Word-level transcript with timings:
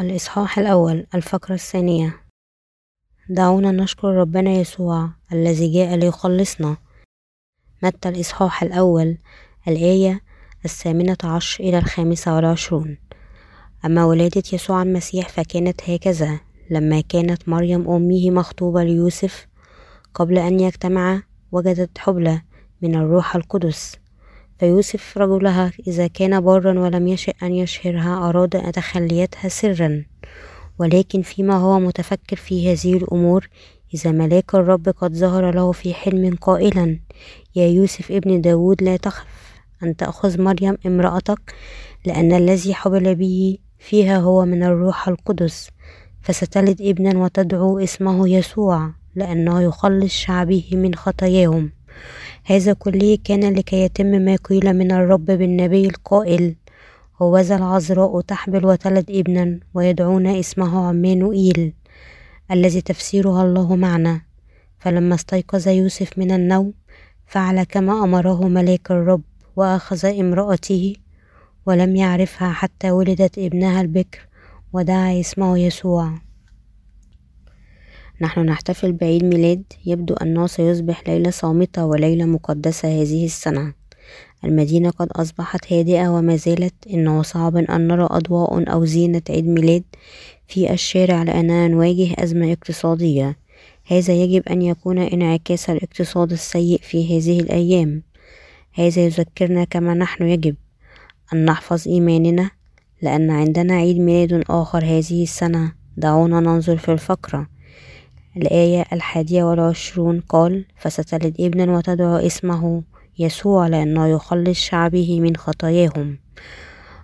الإصحاح 0.00 0.58
الأول 0.58 1.06
الفقرة 1.14 1.54
الثانية. 1.54 2.20
دعونا 3.28 3.72
نشكر 3.72 4.08
ربنا 4.08 4.50
يسوع 4.50 5.10
الذي 5.32 5.72
جاء 5.72 5.94
ليخلصنا. 5.96 6.76
متى 7.82 8.08
الإصحاح 8.08 8.62
الأول؟ 8.62 9.18
الآية 9.68 10.20
الثامنة 10.64 11.16
عشر 11.24 11.64
إلى 11.64 11.78
الخامسة 11.78 12.36
والعشرون. 12.36 12.98
أما 13.84 14.04
ولادة 14.04 14.42
يسوع 14.52 14.82
المسيح 14.82 15.28
فكانت 15.28 15.90
هكذا 15.90 16.40
لما 16.70 17.00
كانت 17.00 17.48
مريم 17.48 17.90
أمه 17.90 18.30
مخطوبة 18.30 18.82
ليوسف 18.84 19.46
قبل 20.14 20.38
أن 20.38 20.60
يجتمعا 20.60 21.22
وجدت 21.52 21.98
حبلى 21.98 22.42
من 22.82 22.94
الروح 22.94 23.36
القدس. 23.36 23.96
فيوسف 24.58 25.18
رجلها 25.18 25.72
إذا 25.86 26.06
كان 26.06 26.40
برا 26.40 26.80
ولم 26.80 27.08
يشئ 27.08 27.34
أن 27.42 27.54
يشهرها 27.54 28.28
أراد 28.28 28.72
تخليتها 28.72 29.48
سرا. 29.48 30.04
ولكن 30.78 31.22
فيما 31.22 31.54
هو 31.54 31.78
متفكر 31.78 32.36
في 32.36 32.72
هذه 32.72 32.96
الأمور 32.96 33.48
إذا 33.94 34.12
ملاك 34.12 34.54
الرب 34.54 34.88
قد 34.88 35.14
ظهر 35.14 35.54
له 35.54 35.72
في 35.72 35.94
حلم 35.94 36.34
قائلا 36.34 36.98
يا 37.56 37.66
يوسف 37.66 38.12
ابن 38.12 38.40
داود 38.40 38.82
لا 38.82 38.96
تخف 38.96 39.26
أن 39.82 39.96
تأخذ 39.96 40.40
مريم 40.40 40.76
امرأتك 40.86 41.54
لأن 42.06 42.32
الذي 42.32 42.74
حبل 42.74 43.14
به 43.14 43.58
فيها 43.78 44.18
هو 44.18 44.44
من 44.44 44.62
الروح 44.62 45.08
القدس. 45.08 45.70
فستلد 46.22 46.82
ابنا 46.82 47.18
وتدعو 47.18 47.78
اسمه 47.78 48.28
يسوع 48.28 48.90
لأنه 49.14 49.62
يخلص 49.62 50.12
شعبه 50.12 50.68
من 50.72 50.94
خطاياهم. 50.94 51.72
هذا 52.44 52.72
كله 52.72 53.18
كان 53.24 53.54
لكي 53.54 53.84
يتم 53.84 54.06
ما 54.06 54.36
قيل 54.36 54.72
من 54.72 54.92
الرب 54.92 55.24
بالنبي 55.24 55.86
القائل 55.86 56.54
هوذا 57.22 57.56
العذراء 57.56 58.20
تحبل 58.20 58.66
وتلد 58.66 59.10
ابنا 59.10 59.60
ويدعون 59.74 60.26
اسمه 60.26 60.86
عمانوئيل 60.86 61.72
الذي 62.50 62.80
تفسيرها 62.80 63.42
الله 63.44 63.76
معنا. 63.76 64.20
فلما 64.78 65.14
استيقظ 65.14 65.68
يوسف 65.68 66.18
من 66.18 66.30
النوم 66.30 66.72
فعل 67.26 67.62
كما 67.62 68.04
أمره 68.04 68.48
ملاك 68.48 68.90
الرب 68.90 69.22
وأخذ 69.56 70.06
امرأته 70.06 70.94
ولم 71.66 71.96
يعرفها 71.96 72.52
حتى 72.52 72.90
ولدت 72.90 73.38
ابنها 73.38 73.80
البكر 73.80 74.28
ودعا 74.72 75.20
اسمه 75.20 75.58
يسوع. 75.58 76.10
نحن 78.20 78.40
نحتفل 78.40 78.92
بعيد 78.92 79.24
ميلاد 79.24 79.62
يبدو 79.86 80.14
أنه 80.14 80.46
سيصبح 80.46 81.08
ليلة 81.08 81.30
صامتة 81.30 81.84
وليلة 81.84 82.24
مقدسة 82.24 82.88
هذه 83.02 83.24
السنة. 83.24 83.72
المدينة 84.44 84.90
قد 84.90 85.08
أصبحت 85.12 85.72
هادئة 85.72 86.08
وما 86.08 86.36
زالت 86.36 86.74
إنه 86.90 87.22
صعب 87.22 87.56
أن 87.56 87.88
نرى 87.88 88.06
أضواء 88.10 88.72
أو 88.72 88.84
زينة 88.84 89.22
عيد 89.30 89.46
ميلاد 89.46 89.82
في 90.48 90.72
الشارع 90.72 91.22
لأننا 91.22 91.68
نواجه 91.68 92.14
أزمة 92.18 92.52
اقتصادية. 92.52 93.36
هذا 93.86 94.14
يجب 94.14 94.48
أن 94.48 94.62
يكون 94.62 94.98
انعكاس 94.98 95.70
الاقتصاد 95.70 96.32
السيء 96.32 96.80
في 96.82 97.18
هذه 97.18 97.40
الأيام. 97.40 98.02
هذا 98.72 99.04
يذكرنا 99.04 99.64
كما 99.64 99.94
نحن 99.94 100.28
يجب 100.28 100.56
أن 101.32 101.44
نحفظ 101.44 101.88
إيماننا 101.88 102.50
لأن 103.02 103.30
عندنا 103.30 103.74
عيد 103.74 103.98
ميلاد 103.98 104.44
آخر 104.50 104.84
هذه 104.84 105.22
السنة. 105.22 105.72
دعونا 105.96 106.40
ننظر 106.40 106.76
في 106.76 106.92
الفقرة. 106.92 107.53
الآية 108.36 108.84
الحادية 108.92 109.44
والعشرون 109.44 110.20
قال 110.20 110.64
فستلد 110.76 111.36
ابنا 111.40 111.76
وتدعو 111.76 112.16
اسمه 112.16 112.82
يسوع 113.18 113.66
لأنه 113.66 114.06
يخلص 114.06 114.58
شعبه 114.58 115.20
من 115.20 115.36
خطاياهم. 115.36 116.18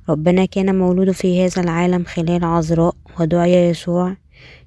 ربنا 0.08 0.44
كان 0.44 0.78
مولود 0.78 1.10
في 1.10 1.44
هذا 1.44 1.62
العالم 1.62 2.04
خلال 2.04 2.44
عذراء 2.44 2.94
ودعي 3.20 3.68
يسوع 3.70 4.16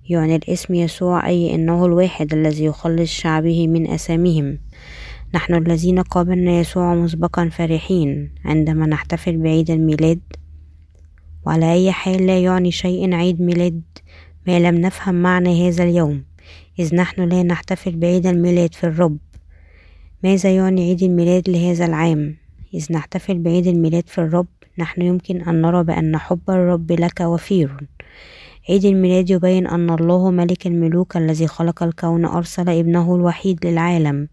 يعني 0.10 0.36
الاسم 0.36 0.74
يسوع 0.74 1.28
أي 1.28 1.56
إنه 1.56 1.86
الواحد 1.86 2.34
الذي 2.34 2.66
يخلص 2.66 3.10
شعبه 3.10 3.68
من 3.68 3.90
أسامهم 3.90 4.60
نحن 5.36 5.56
الذين 5.56 6.00
قابلنا 6.00 6.60
يسوع 6.60 6.96
مسبقا 6.96 7.50
فرحين 7.50 8.32
عندما 8.46 8.86
نحتفل 8.86 9.38
بعيد 9.38 9.72
الميلاد. 9.72 10.20
وعلى 11.46 11.74
أي 11.74 11.92
حال 11.92 12.28
لا 12.28 12.40
يعني 12.40 12.72
شيء 12.72 13.14
عيد 13.14 13.42
ميلاد 13.42 13.82
ما 14.48 14.60
لم 14.60 14.76
نفهم 14.76 15.16
معنى 15.16 15.70
هذا 15.70 15.84
اليوم. 15.84 16.24
إذ 16.80 16.96
نحن 16.96 17.22
لا 17.22 17.44
نحتفل 17.44 17.96
بعيد 17.96 18.28
الميلاد 18.28 18.74
في 18.74 18.84
الرب. 18.84 19.18
ماذا 20.24 20.56
يعني 20.56 20.82
عيد 20.82 21.04
الميلاد 21.04 21.50
لهذا 21.50 21.86
العام؟ 21.86 22.36
إذ 22.74 22.94
نحتفل 22.94 23.40
بعيد 23.40 23.68
الميلاد 23.68 24.08
في 24.08 24.18
الرب 24.18 24.48
نحن 24.80 25.02
يمكن 25.02 25.42
أن 25.42 25.62
نرى 25.62 25.84
بأن 25.84 26.18
حب 26.18 26.50
الرب 26.50 26.92
لك 26.92 27.22
وفير. 27.22 27.88
عيد 28.70 28.86
الميلاد 28.86 29.30
يبين 29.30 29.68
أن 29.68 29.90
الله 29.90 30.32
ملك 30.32 30.68
الملوك 30.68 31.18
الذي 31.18 31.48
خلق 31.48 31.84
الكون 31.84 32.26
أرسل 32.26 32.70
ابنه 32.70 33.16
الوحيد 33.16 33.66
للعالم 33.66 34.28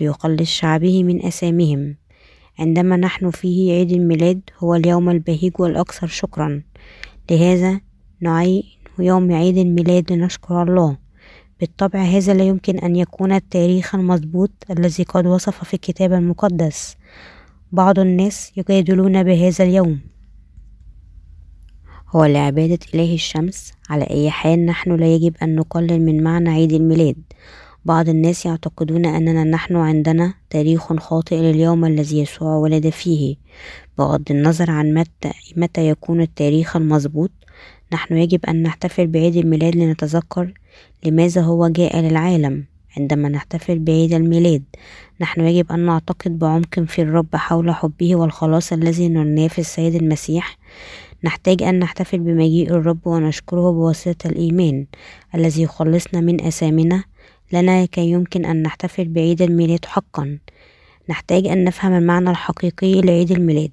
ليخلص 0.00 0.50
شعبه 0.50 1.04
من 1.04 1.26
أسامهم. 1.26 1.96
عندما 2.58 2.96
نحن 2.96 3.30
فيه 3.30 3.72
عيد 3.72 3.92
الميلاد 3.92 4.40
هو 4.58 4.74
اليوم 4.74 5.10
البهيج 5.10 5.52
والأكثر 5.58 6.06
شكرا. 6.06 6.62
لهذا 7.30 7.80
نعين 8.20 8.62
يوم 8.98 9.32
عيد 9.32 9.56
الميلاد 9.58 10.12
لنشكر 10.12 10.62
الله. 10.62 11.07
بالطبع 11.60 12.02
هذا 12.02 12.34
لا 12.34 12.44
يمكن 12.44 12.78
أن 12.78 12.96
يكون 12.96 13.32
التاريخ 13.32 13.94
المضبوط 13.94 14.50
الذي 14.70 15.02
قد 15.02 15.26
وصف 15.26 15.64
في 15.64 15.74
الكتاب 15.74 16.12
المقدس. 16.12 16.96
بعض 17.72 17.98
الناس 17.98 18.52
يجادلون 18.56 19.22
بهذا 19.22 19.64
اليوم. 19.64 20.00
هو 22.08 22.24
لعبادة 22.24 22.78
إله 22.94 23.14
الشمس 23.14 23.72
على 23.90 24.04
أي 24.04 24.30
حال 24.30 24.66
نحن 24.66 24.96
لا 24.96 25.14
يجب 25.14 25.36
أن 25.42 25.56
نقلل 25.56 26.02
من 26.06 26.22
معنى 26.22 26.50
عيد 26.50 26.72
الميلاد. 26.72 27.16
بعض 27.84 28.08
الناس 28.08 28.46
يعتقدون 28.46 29.06
أننا 29.06 29.44
نحن 29.44 29.76
عندنا 29.76 30.34
تاريخ 30.50 30.92
خاطئ 30.92 31.36
لليوم 31.36 31.84
الذي 31.84 32.18
يسوع 32.18 32.56
ولد 32.56 32.88
فيه. 32.88 33.36
بغض 33.98 34.30
النظر 34.30 34.70
عن 34.70 34.94
متى, 34.94 35.32
متى 35.56 35.88
يكون 35.88 36.20
التاريخ 36.20 36.76
المضبوط 36.76 37.30
نحن 37.92 38.16
يجب 38.16 38.46
أن 38.46 38.62
نحتفل 38.62 39.06
بعيد 39.06 39.36
الميلاد 39.36 39.76
لنتذكر 39.76 40.52
لماذا 41.04 41.40
هو 41.42 41.68
جاء 41.68 42.00
للعالم. 42.00 42.64
عندما 42.96 43.28
نحتفل 43.28 43.78
بعيد 43.78 44.12
الميلاد 44.12 44.62
نحن 45.20 45.40
يجب 45.40 45.72
أن 45.72 45.86
نعتقد 45.86 46.38
بعمق 46.38 46.80
في 46.80 47.02
الرب 47.02 47.36
حول 47.36 47.70
حبه 47.70 48.16
والخلاص 48.16 48.72
الذي 48.72 49.08
نرناه 49.08 49.48
في 49.48 49.58
السيد 49.58 49.94
المسيح. 49.94 50.58
نحتاج 51.24 51.62
أن 51.62 51.78
نحتفل 51.78 52.18
بمجيء 52.18 52.70
الرب 52.70 53.06
ونشكره 53.06 53.70
بواسطة 53.70 54.28
الإيمان 54.28 54.86
الذي 55.34 55.62
يخلصنا 55.62 56.20
من 56.20 56.44
أثامنا 56.44 57.04
لنا 57.52 57.86
كي 57.86 58.10
يمكن 58.10 58.44
أن 58.44 58.62
نحتفل 58.62 59.08
بعيد 59.08 59.42
الميلاد 59.42 59.84
حقا. 59.84 60.38
نحتاج 61.08 61.46
أن 61.46 61.64
نفهم 61.64 61.92
المعنى 61.92 62.30
الحقيقي 62.30 63.00
لعيد 63.00 63.30
الميلاد. 63.30 63.70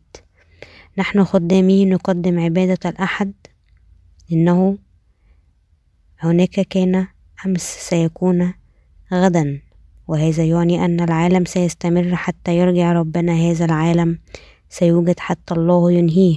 نحن 0.98 1.24
خدامي 1.24 1.86
نقدم 1.86 2.40
عبادة 2.40 2.90
الأحد. 2.90 3.34
إنه 4.32 4.78
هناك 6.20 6.60
كان 6.60 7.08
أمس 7.46 7.62
سيكون 7.90 8.54
غدا 9.14 9.62
وهذا 10.08 10.44
يعني 10.44 10.86
أن 10.86 11.00
العالم 11.00 11.46
سيستمر 11.46 12.16
حتى 12.16 12.58
يرجع 12.58 12.92
ربنا. 12.92 13.34
هذا 13.34 13.66
العالم 13.66 14.20
سيوجد 14.70 15.20
حتى 15.20 15.54
الله 15.54 15.92
ينهيه. 15.92 16.36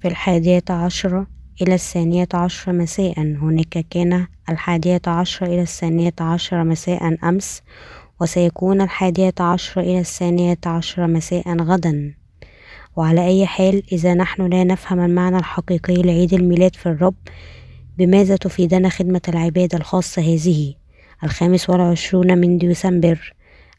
في 0.00 0.08
الحادية 0.08 0.64
عشرة 0.70 1.26
إلى 1.62 1.74
الثانية 1.74 2.28
عشرة 2.34 2.72
مساء 2.72 3.20
هناك 3.20 3.86
كان 3.90 4.26
الحادية 4.48 5.00
عشرة 5.06 5.46
إلى 5.46 5.62
الثانية 5.62 6.14
عشرة 6.20 6.62
مساء 6.62 7.28
أمس 7.28 7.62
وسيكون 8.20 8.80
الحادية 8.80 9.34
عشرة 9.40 9.82
إلى 9.82 10.00
الثانية 10.00 10.58
عشرة 10.66 11.06
مساء 11.06 11.56
غدا. 11.56 12.14
وعلى 12.96 13.26
أي 13.26 13.46
حال 13.46 13.82
إذا 13.92 14.14
نحن 14.14 14.46
لا 14.46 14.64
نفهم 14.64 15.00
المعنى 15.00 15.36
الحقيقي 15.38 16.02
لعيد 16.02 16.34
الميلاد 16.34 16.76
في 16.76 16.86
الرب 16.86 17.14
بماذا 17.98 18.36
تفيدنا 18.36 18.88
خدمة 18.88 19.20
العبادة 19.28 19.78
الخاصة 19.78 20.22
هذه؟ 20.22 20.74
الخامس 21.24 21.70
والعشرون 21.70 22.38
من 22.38 22.58
ديسمبر 22.58 23.34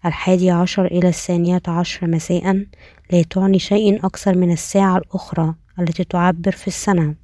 الحادي 0.05 0.51
عشر 0.51 0.85
إلى 0.85 1.07
الثانية 1.07 1.61
عشر 1.67 2.07
مساء 2.07 2.65
لا 3.11 3.21
تعني 3.21 3.59
شيء 3.59 4.05
أكثر 4.05 4.37
من 4.37 4.51
الساعة 4.51 4.97
الأخرى 4.97 5.55
التي 5.79 6.03
تعبر 6.03 6.51
في 6.51 6.67
السنة. 6.67 7.15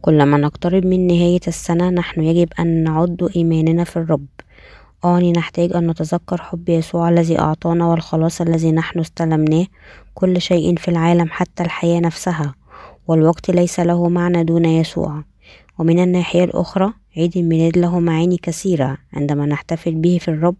كلما 0.00 0.36
نقترب 0.36 0.86
من 0.86 1.06
نهاية 1.06 1.40
السنة 1.48 1.90
نحن 1.90 2.22
يجب 2.22 2.48
أن 2.60 2.84
نعد 2.84 3.30
إيماننا 3.36 3.84
في 3.84 3.96
الرب. 3.96 4.26
أعني 5.04 5.32
نحتاج 5.32 5.76
أن 5.76 5.90
نتذكر 5.90 6.42
حب 6.42 6.68
يسوع 6.68 7.08
الذي 7.08 7.38
أعطانا 7.38 7.86
والخلاص 7.86 8.40
الذي 8.40 8.72
نحن 8.72 8.98
استلمناه. 8.98 9.66
كل 10.14 10.40
شيء 10.40 10.76
في 10.76 10.88
العالم 10.88 11.28
حتى 11.30 11.62
الحياة 11.62 12.00
نفسها 12.00 12.54
والوقت 13.08 13.50
ليس 13.50 13.80
له 13.80 14.08
معنى 14.08 14.44
دون 14.44 14.64
يسوع. 14.64 15.24
ومن 15.78 15.98
الناحية 15.98 16.44
الأخرى 16.44 16.92
عيد 17.16 17.36
الميلاد 17.36 17.78
له 17.78 18.00
معاني 18.00 18.36
كثيرة. 18.36 18.98
عندما 19.12 19.46
نحتفل 19.46 19.94
به 19.94 20.18
في 20.20 20.28
الرب 20.28 20.56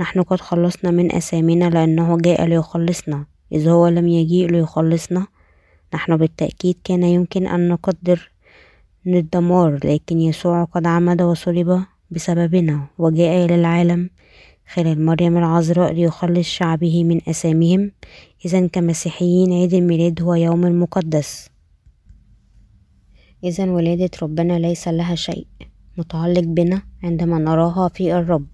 نحن 0.00 0.22
قد 0.22 0.40
خلصنا 0.40 0.90
من 0.90 1.14
أسامينا 1.14 1.70
لأنه 1.70 2.18
جاء 2.18 2.44
ليخلصنا. 2.44 3.24
إذ 3.52 3.68
هو 3.68 3.88
لم 3.88 4.08
يجيء 4.08 4.50
ليخلصنا 4.50 5.26
نحن 5.94 6.16
بالتأكيد 6.16 6.76
كان 6.84 7.02
يمكن 7.02 7.46
أن 7.46 7.68
نقدر 7.68 8.30
للدمار 9.06 9.78
لكن 9.84 10.20
يسوع 10.20 10.64
قد 10.64 10.86
عمد 10.86 11.22
وصلب 11.22 11.84
بسببنا 12.10 12.86
وجاء 12.98 13.44
إلى 13.44 13.54
العالم 13.54 14.10
خلال 14.72 15.04
مريم 15.04 15.36
العذراء 15.36 15.92
ليخلص 15.92 16.46
شعبه 16.46 17.04
من 17.04 17.20
أثامهم 17.28 17.92
إذا 18.44 18.66
كمسيحيين 18.66 19.52
عيد 19.52 19.74
الميلاد 19.74 20.22
هو 20.22 20.34
يوم 20.34 20.80
مقدس. 20.80 21.48
إذا 23.44 23.70
ولادة 23.70 24.10
ربنا 24.22 24.58
ليس 24.58 24.88
لها 24.88 25.14
شيء. 25.14 25.46
متعلق 25.98 26.40
بنا 26.44 26.82
عندما 27.02 27.38
نراها 27.38 27.88
في 27.88 28.14
الرب 28.14 28.46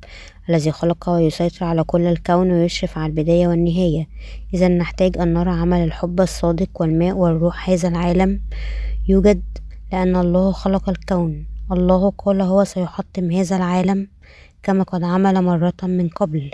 الذي 0.49 0.73
خلق 0.73 1.09
ويسيطر 1.09 1.65
على 1.65 1.85
كل 1.85 2.07
الكون 2.07 2.53
ويشرف 2.53 2.99
على 2.99 3.11
البداية 3.11 3.49
والنهاية. 3.49 4.09
إذا 4.55 4.69
نحتاج 4.69 5.19
أن 5.19 5.35
نرى 5.35 5.51
عمل 5.51 5.85
الحب 5.85 6.21
الصادق 6.21 6.81
والماء 6.81 7.17
والروح 7.17 7.71
هذا 7.71 7.89
العالم. 7.89 8.41
يوجد 9.09 9.43
لأن 9.93 10.17
الله 10.17 10.53
خلق 10.53 10.89
الكون. 10.89 11.50
الله 11.73 12.11
قال 12.19 12.41
هو 12.41 12.65
سيحطم 12.65 13.31
هذا 13.31 13.57
العالم 13.57 14.09
كما 14.63 14.83
قد 14.83 15.03
عمل 15.05 15.43
مرة 15.45 15.75
من 15.83 16.09
قبل. 16.09 16.51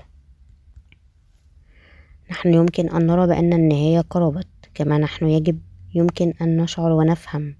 نحن 2.30 2.54
يمكن 2.54 2.88
أن 2.88 3.06
نرى 3.06 3.26
بأن 3.26 3.52
النهاية 3.52 4.00
قربت 4.00 4.46
كما 4.74 4.98
نحن 4.98 5.26
يجب 5.26 5.58
يمكن 5.94 6.32
أن 6.42 6.56
نشعر 6.56 6.92
ونفهم. 6.92 7.54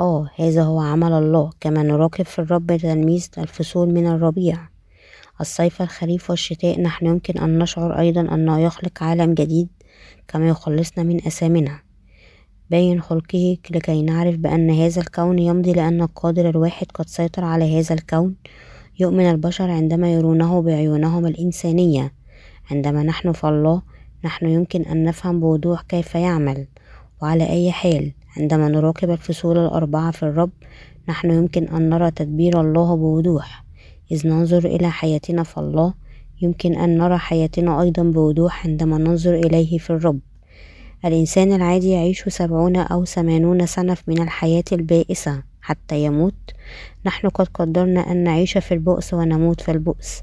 آه 0.00 0.30
هذا 0.36 0.62
هو 0.62 0.80
عمل 0.80 1.12
الله 1.12 1.50
كما 1.60 1.82
نراقب 1.82 2.24
في 2.24 2.38
الرب 2.38 2.76
تلميذ 2.76 3.28
الفصول 3.38 3.88
من 3.88 4.06
الربيع. 4.06 4.58
الصيف 5.40 5.82
الخريف 5.82 6.30
والشتاء 6.30 6.80
نحن 6.80 7.06
يمكن 7.06 7.38
أن 7.38 7.58
نشعر 7.58 7.98
أيضا 7.98 8.20
أنه 8.20 8.60
يخلق 8.60 9.02
عالم 9.02 9.34
جديد 9.34 9.68
كما 10.28 10.48
يخلصنا 10.48 11.04
من 11.04 11.16
أثامنا 11.16 11.78
باين 12.72 13.00
خلقه 13.00 13.56
لكي 13.70 14.02
نعرف 14.02 14.36
بأن 14.36 14.70
هذا 14.70 15.00
الكون 15.00 15.38
يمضي 15.38 15.72
لأن 15.72 16.02
القادر 16.02 16.48
الواحد 16.48 16.86
قد 16.94 17.06
سيطر 17.08 17.44
على 17.44 17.78
هذا 17.78 17.94
الكون. 17.94 18.34
يؤمن 19.00 19.30
البشر 19.30 19.70
عندما 19.70 20.12
يرونه 20.12 20.62
بعيونهم 20.62 21.26
الإنسانية. 21.26 22.12
عندما 22.70 23.02
نحن 23.02 23.32
في 23.32 23.48
الله 23.48 23.82
نحن 24.24 24.46
يمكن 24.46 24.82
أن 24.82 25.04
نفهم 25.04 25.40
بوضوح 25.40 25.82
كيف 25.82 26.14
يعمل. 26.14 26.66
وعلى 27.22 27.48
أي 27.48 27.72
حال 27.72 28.12
عندما 28.36 28.68
نراقب 28.68 29.10
الفصول 29.10 29.58
الأربعة 29.58 30.10
في 30.10 30.22
الرب 30.22 30.50
نحن 31.08 31.30
يمكن 31.30 31.68
أن 31.68 31.88
نرى 31.88 32.10
تدبير 32.10 32.60
الله 32.60 32.96
بوضوح. 32.96 33.64
إذ 34.12 34.28
ننظر 34.28 34.64
إلى 34.64 34.90
حياتنا 34.90 35.42
في 35.42 35.58
الله 35.58 35.94
يمكن 36.42 36.74
أن 36.74 36.98
نرى 36.98 37.18
حياتنا 37.18 37.82
أيضا 37.82 38.02
بوضوح 38.02 38.66
عندما 38.66 38.98
ننظر 38.98 39.34
إليه 39.34 39.78
في 39.78 39.90
الرب. 39.90 40.20
الإنسان 41.04 41.52
العادي 41.52 41.90
يعيش 41.90 42.28
سبعون 42.28 42.76
أو 42.76 43.04
ثمانون 43.04 43.66
سنة 43.66 43.96
من 44.06 44.22
الحياة 44.22 44.64
البائسة 44.72 45.42
حتى 45.60 46.04
يموت. 46.04 46.34
نحن 47.06 47.28
قد 47.28 47.48
قدرنا 47.54 48.12
أن 48.12 48.24
نعيش 48.24 48.58
في 48.58 48.74
البؤس 48.74 49.14
ونموت 49.14 49.60
في 49.60 49.70
البؤس. 49.70 50.22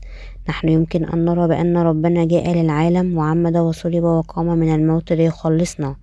نحن 0.50 0.70
يمكن 0.70 1.06
أن 1.06 1.26
نرى 1.26 1.48
بأن 1.48 1.78
ربنا 1.78 2.26
جاء 2.26 2.54
للعالم 2.54 3.18
وعمد 3.18 3.58
وصلب 3.58 4.04
وقام 4.04 4.46
من 4.46 4.76
الموت 4.76 5.14
ليخلصنا. 5.14 5.96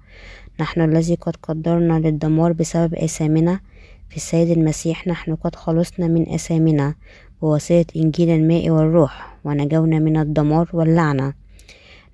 نحن 0.60 0.80
الذي 0.80 1.14
قد 1.14 1.36
قدرنا 1.42 1.98
للدمار 1.98 2.52
بسبب 2.52 2.94
آثامنا. 2.94 3.60
في 4.08 4.16
السيد 4.16 4.50
المسيح 4.50 5.06
نحن 5.06 5.34
قد 5.34 5.54
خلصنا 5.54 6.06
من 6.06 6.28
آثامنا 6.28 6.94
بواسطة 7.42 7.86
إنجيل 7.96 8.30
الماء 8.30 8.70
والروح 8.70 9.36
ونجونا 9.44 9.98
من 9.98 10.16
الدمار 10.16 10.70
واللعنة. 10.72 11.45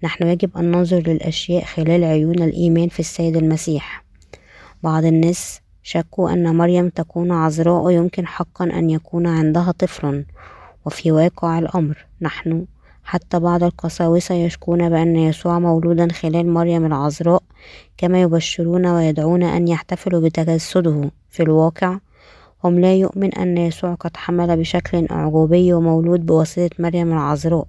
نحن 0.04 0.26
يجب 0.26 0.56
أن 0.56 0.70
ننظر 0.70 0.98
للأشياء 0.98 1.64
خلال 1.64 2.04
عيون 2.04 2.42
الإيمان 2.42 2.88
في 2.88 3.00
السيد 3.00 3.36
المسيح. 3.36 4.04
بعض 4.82 5.04
الناس 5.04 5.60
شكوا 5.82 6.32
أن 6.32 6.56
مريم 6.56 6.88
تكون 6.88 7.32
عذراء 7.32 7.90
يمكن 7.90 8.26
حقا 8.26 8.64
أن 8.64 8.90
يكون 8.90 9.26
عندها 9.26 9.72
طفل 9.72 10.24
وفي 10.84 11.12
واقع 11.12 11.58
الأمر 11.58 12.06
نحن 12.20 12.64
حتى 13.04 13.38
بعض 13.38 13.62
القساوسة 13.62 14.34
يشكون 14.34 14.88
بأن 14.88 15.16
يسوع 15.16 15.58
مولودا 15.58 16.12
خلال 16.12 16.48
مريم 16.50 16.86
العذراء 16.86 17.42
كما 17.96 18.22
يبشرون 18.22 18.86
ويدعون 18.86 19.42
أن 19.42 19.68
يحتفلوا 19.68 20.20
بتجسده. 20.20 21.10
في 21.30 21.42
الواقع 21.42 21.98
هم 22.64 22.80
لا 22.80 22.94
يؤمن 22.94 23.34
أن 23.34 23.58
يسوع 23.58 23.94
قد 23.94 24.16
حمل 24.16 24.56
بشكل 24.56 25.06
أعجوبي 25.10 25.72
ومولود 25.72 26.26
بواسطة 26.26 26.70
مريم 26.78 27.12
العذراء 27.12 27.66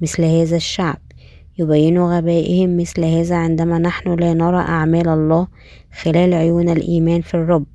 مثل 0.00 0.24
هذا 0.24 0.56
الشعب. 0.56 0.98
يبين 1.58 1.98
غبائهم 1.98 2.76
مثل 2.76 3.04
هذا 3.04 3.36
عندما 3.36 3.78
نحن 3.78 4.14
لا 4.14 4.34
نرى 4.34 4.58
أعمال 4.58 5.08
الله 5.08 5.48
خلال 6.02 6.34
عيون 6.34 6.68
الإيمان 6.68 7.20
في 7.20 7.34
الرب. 7.34 7.66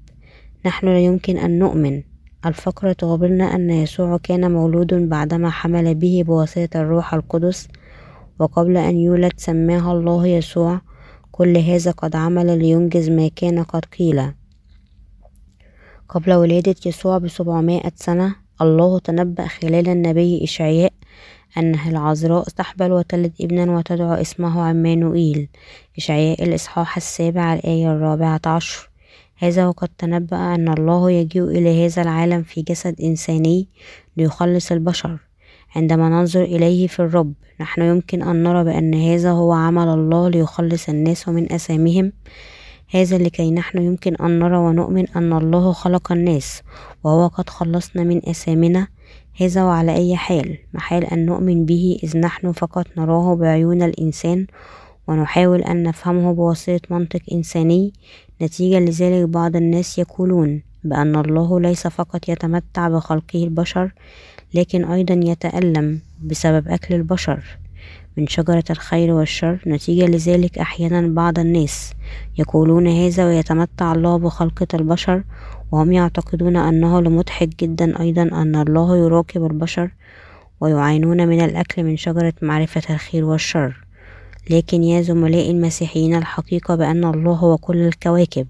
نحن 0.66 0.88
لا 0.88 1.00
يمكن 1.00 1.38
أن 1.38 1.60
نؤمن. 1.60 2.04
الفقرة 2.46 2.92
تخبرنا 2.94 3.56
أن 3.56 3.70
يسوع 3.70 4.18
كان 4.18 4.52
مولود 4.52 4.94
بعدما 4.94 5.50
حمل 5.50 5.96
به 5.96 6.24
بواسطة 6.28 6.82
الروح 6.82 7.14
القدس 7.14 7.68
وقبل 8.40 8.78
أن 8.78 8.98
يولد 8.98 9.34
سماه 9.38 9.92
الله 9.92 10.28
يسوع. 10.28 10.82
كل 11.32 11.58
هذا 11.58 11.92
قد 11.92 12.16
عمل 12.16 12.60
لينجز 12.60 13.10
ما 13.10 13.28
كان 13.36 13.64
قد 13.64 13.86
قيل. 13.86 14.32
قبل 16.10 16.34
ولادة 16.34 16.76
يسوع 16.86 17.18
بسبعمائة 17.18 17.92
سنة 17.96 18.36
الله 18.62 19.00
تنبأ 19.00 19.48
خلال 19.48 19.90
النبي 19.90 20.44
إشعياء 20.44 20.94
أنها 21.58 21.90
العذراء 21.90 22.44
تحبل 22.44 22.92
وتلد 22.92 23.34
ابنا 23.42 23.72
وتدعو 23.72 24.14
اسمه 24.14 24.62
عمانوئيل. 24.62 25.50
إشعياء 25.98 26.44
الإصحاح 26.44 26.98
السابع 26.98 27.54
الآية 27.54 27.92
الرابعة 27.92 28.42
عشر. 28.46 28.90
هذا 29.38 29.68
وقد 29.68 29.90
تنبأ 29.98 30.38
أن 30.38 30.74
الله 30.74 31.12
يجيء 31.12 31.44
إلى 31.44 31.86
هذا 31.86 32.02
العالم 32.02 32.44
في 32.44 32.62
جسد 32.62 33.02
إنساني 33.02 33.68
ليخلص 34.18 34.72
البشر. 34.72 35.18
عندما 35.76 36.10
ننظر 36.10 36.44
إليه 36.44 36.88
في 36.88 37.00
الرب 37.00 37.34
نحن 37.62 37.82
يمكن 37.82 38.22
أن 38.22 38.44
نرى 38.44 38.64
بأن 38.64 38.94
هذا 38.94 39.32
هو 39.32 39.52
عمل 39.52 39.88
الله 39.88 40.30
ليخلص 40.30 40.90
الناس 40.90 41.30
من 41.30 41.52
أثامهم 41.54 42.12
هذا 42.90 43.18
لكي 43.18 43.52
نحن 43.52 43.78
يمكن 43.78 44.16
أن 44.16 44.40
نرى 44.40 44.58
ونؤمن 44.58 45.08
أن 45.16 45.34
الله 45.34 45.72
خلق 45.72 46.12
الناس 46.12 46.62
وهو 47.04 47.28
قد 47.28 47.50
خلصنا 47.50 48.04
من 48.04 48.30
أثامنا 48.30 48.88
هذا 49.42 49.64
وعلى 49.64 49.96
أي 49.96 50.16
حال 50.16 50.58
محال 50.74 51.06
أن 51.06 51.26
نؤمن 51.26 51.66
به 51.66 52.00
إذ 52.04 52.18
نحن 52.18 52.52
فقط 52.52 52.88
نراه 52.98 53.36
بعيون 53.36 53.84
الإنسان 53.84 54.48
ونحاول 55.08 55.62
أن 55.62 55.84
نفهمه 55.84 56.34
بواسطة 56.34 56.80
منطق 56.90 57.22
إنساني. 57.32 57.94
نتيجة 58.42 58.80
لذلك 58.80 59.30
بعض 59.30 59.56
الناس 59.56 60.00
يقولون 60.00 60.62
بأن 60.84 61.16
الله 61.16 61.60
ليس 61.60 61.88
فقط 61.88 62.30
يتمتع 62.30 62.90
بخلقه 62.90 63.44
البشر 63.44 63.92
لكن 64.54 64.86
أيضا 64.86 65.14
يتألم 65.14 66.00
بسبب 66.24 66.68
أكل 66.68 66.96
البشر. 66.96 67.44
من 68.18 68.28
شجرة 68.28 68.64
الخير 68.70 69.12
والشر 69.12 69.60
نتيجة 69.68 70.06
لذلك 70.06 70.58
أحيانا 70.58 71.08
بعض 71.08 71.40
الناس 71.40 71.94
يقولون 72.38 72.88
هذا 72.88 73.26
ويتمتع 73.26 73.92
الله 73.92 74.18
بخلقة 74.18 74.68
البشر 74.74 75.24
وهم 75.72 75.92
يعتقدون 75.92 76.56
أنه 76.56 77.02
لمضحك 77.02 77.48
جدا 77.48 78.00
أيضا 78.00 78.22
أن 78.22 78.56
الله 78.56 78.98
يراقب 78.98 79.46
البشر 79.46 79.92
ويعانون 80.62 81.28
من 81.28 81.42
الأكل 81.42 81.84
من 81.84 81.98
شجرة 81.98 82.34
معرفة 82.42 82.94
الخير 82.94 83.26
والشر. 83.26 83.86
لكن 84.50 84.84
يا 84.84 85.02
زملائي 85.02 85.52
المسيحيين 85.52 86.16
الحقيقة 86.16 86.76
بأن 86.76 87.06
الله 87.06 87.34
هو 87.34 87.58
كل 87.58 87.78
الكواكب. 87.78 88.48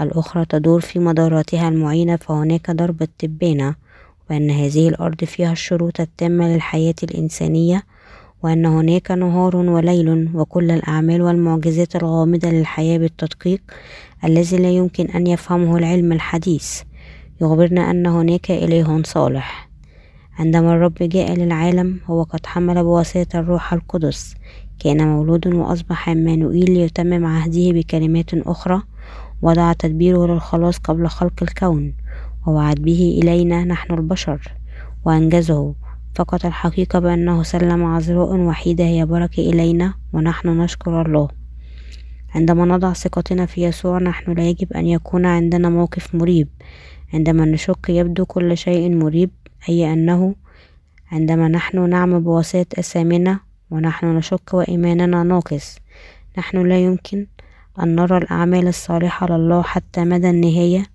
الأخرى 0.00 0.44
تدور 0.44 0.80
في 0.80 0.98
مداراتها 0.98 1.68
المعينة 1.68 2.16
فهناك 2.16 2.70
ضرب 2.70 3.02
التبانة 3.02 3.74
وأن 4.30 4.50
هذه 4.50 4.88
الأرض 4.88 5.24
فيها 5.24 5.52
الشروط 5.52 6.00
التامة 6.00 6.48
للحياة 6.54 6.94
الإنسانية 7.02 7.82
وأن 8.42 8.66
هناك 8.66 9.10
نهار 9.10 9.56
وليل 9.56 10.28
وكل 10.34 10.70
الأعمال 10.70 11.22
والمعجزات 11.22 11.96
الغامضة 11.96 12.50
للحياة 12.50 12.98
بالتدقيق 12.98 13.62
الذي 14.24 14.56
لا 14.56 14.70
يمكن 14.70 15.06
أن 15.06 15.26
يفهمه 15.26 15.76
العلم 15.78 16.12
الحديث. 16.12 16.82
يخبرنا 17.40 17.90
أن 17.90 18.06
هناك 18.06 18.50
إله 18.50 19.02
صالح. 19.02 19.68
عندما 20.38 20.72
الرب 20.74 20.94
جاء 20.94 21.34
للعالم 21.34 22.00
هو 22.06 22.22
قد 22.22 22.46
حمل 22.46 22.82
بواسطة 22.82 23.38
الروح 23.38 23.72
القدس. 23.72 24.34
كان 24.78 25.08
مولود 25.08 25.46
وأصبح 25.46 26.08
عمانوئيل 26.08 26.70
ليتمم 26.70 27.26
عهده 27.26 27.70
بكلمات 27.70 28.34
أخرى 28.34 28.82
وضع 29.42 29.72
تدبيره 29.72 30.26
للخلاص 30.26 30.78
قبل 30.78 31.08
خلق 31.08 31.42
الكون 31.42 31.94
ووعد 32.46 32.76
به 32.76 33.20
إلينا 33.22 33.64
نحن 33.64 33.94
البشر 33.94 34.52
وأنجزه. 35.04 35.74
فقط 36.14 36.46
الحقيقة 36.46 36.98
بأنه 36.98 37.42
سلم 37.42 37.84
عذراء 37.84 38.36
وحيدة 38.36 38.84
هي 38.84 39.06
بركة 39.06 39.40
إلينا 39.40 39.94
ونحن 40.12 40.48
نشكر 40.48 41.02
الله. 41.02 41.28
عندما 42.34 42.64
نضع 42.64 42.92
ثقتنا 42.92 43.46
في 43.46 43.64
يسوع 43.64 43.98
نحن 43.98 44.32
لا 44.32 44.48
يجب 44.48 44.72
أن 44.72 44.86
يكون 44.86 45.26
عندنا 45.26 45.68
موقف 45.68 46.14
مريب. 46.14 46.48
عندما 47.14 47.44
نشك 47.44 47.88
يبدو 47.88 48.24
كل 48.24 48.56
شيء 48.56 48.96
مريب 48.96 49.30
أي 49.68 49.92
أنه 49.92 50.34
عندما 51.12 51.48
نحن 51.48 51.90
نعمل 51.90 52.20
بواسطة 52.20 52.78
أسامنا 52.78 53.40
ونحن 53.70 54.16
نشك 54.16 54.54
وإيماننا 54.54 55.22
ناقص 55.22 55.78
نحن 56.38 56.68
لا 56.68 56.78
يمكن 56.78 57.26
أن 57.82 57.94
نرى 57.94 58.16
الأعمال 58.16 58.68
الصالحة 58.68 59.26
لله 59.26 59.62
حتى 59.62 60.04
مدى 60.04 60.30
النهاية. 60.30 60.86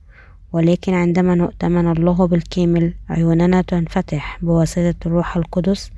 ولكن 0.54 0.94
عندما 0.94 1.36
نؤتمن 1.36 1.92
الله 1.92 2.28
بالكامل 2.28 2.94
عيوننا 3.10 3.62
تنفتح 3.62 4.40
بواسطة 4.42 4.96
الروح 5.06 5.38
القدس 5.38 5.92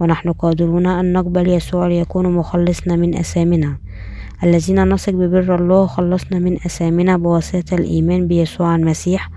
ونحن 0.00 0.32
قادرون 0.32 0.86
أن 0.86 1.12
نقبل 1.12 1.48
يسوع 1.48 1.86
ليكون 1.86 2.32
مخلصنا 2.32 2.96
من 2.96 3.16
أثامنا 3.16 3.76
الذين 4.44 4.88
نثق 4.88 5.12
ببر 5.12 5.54
الله 5.54 5.86
خلصنا 5.86 6.38
من 6.38 6.52
أثامنا 6.54 7.16
بواسطة 7.16 7.74
الإيمان 7.74 8.26
بيسوع 8.26 8.76
المسيح 8.76 9.30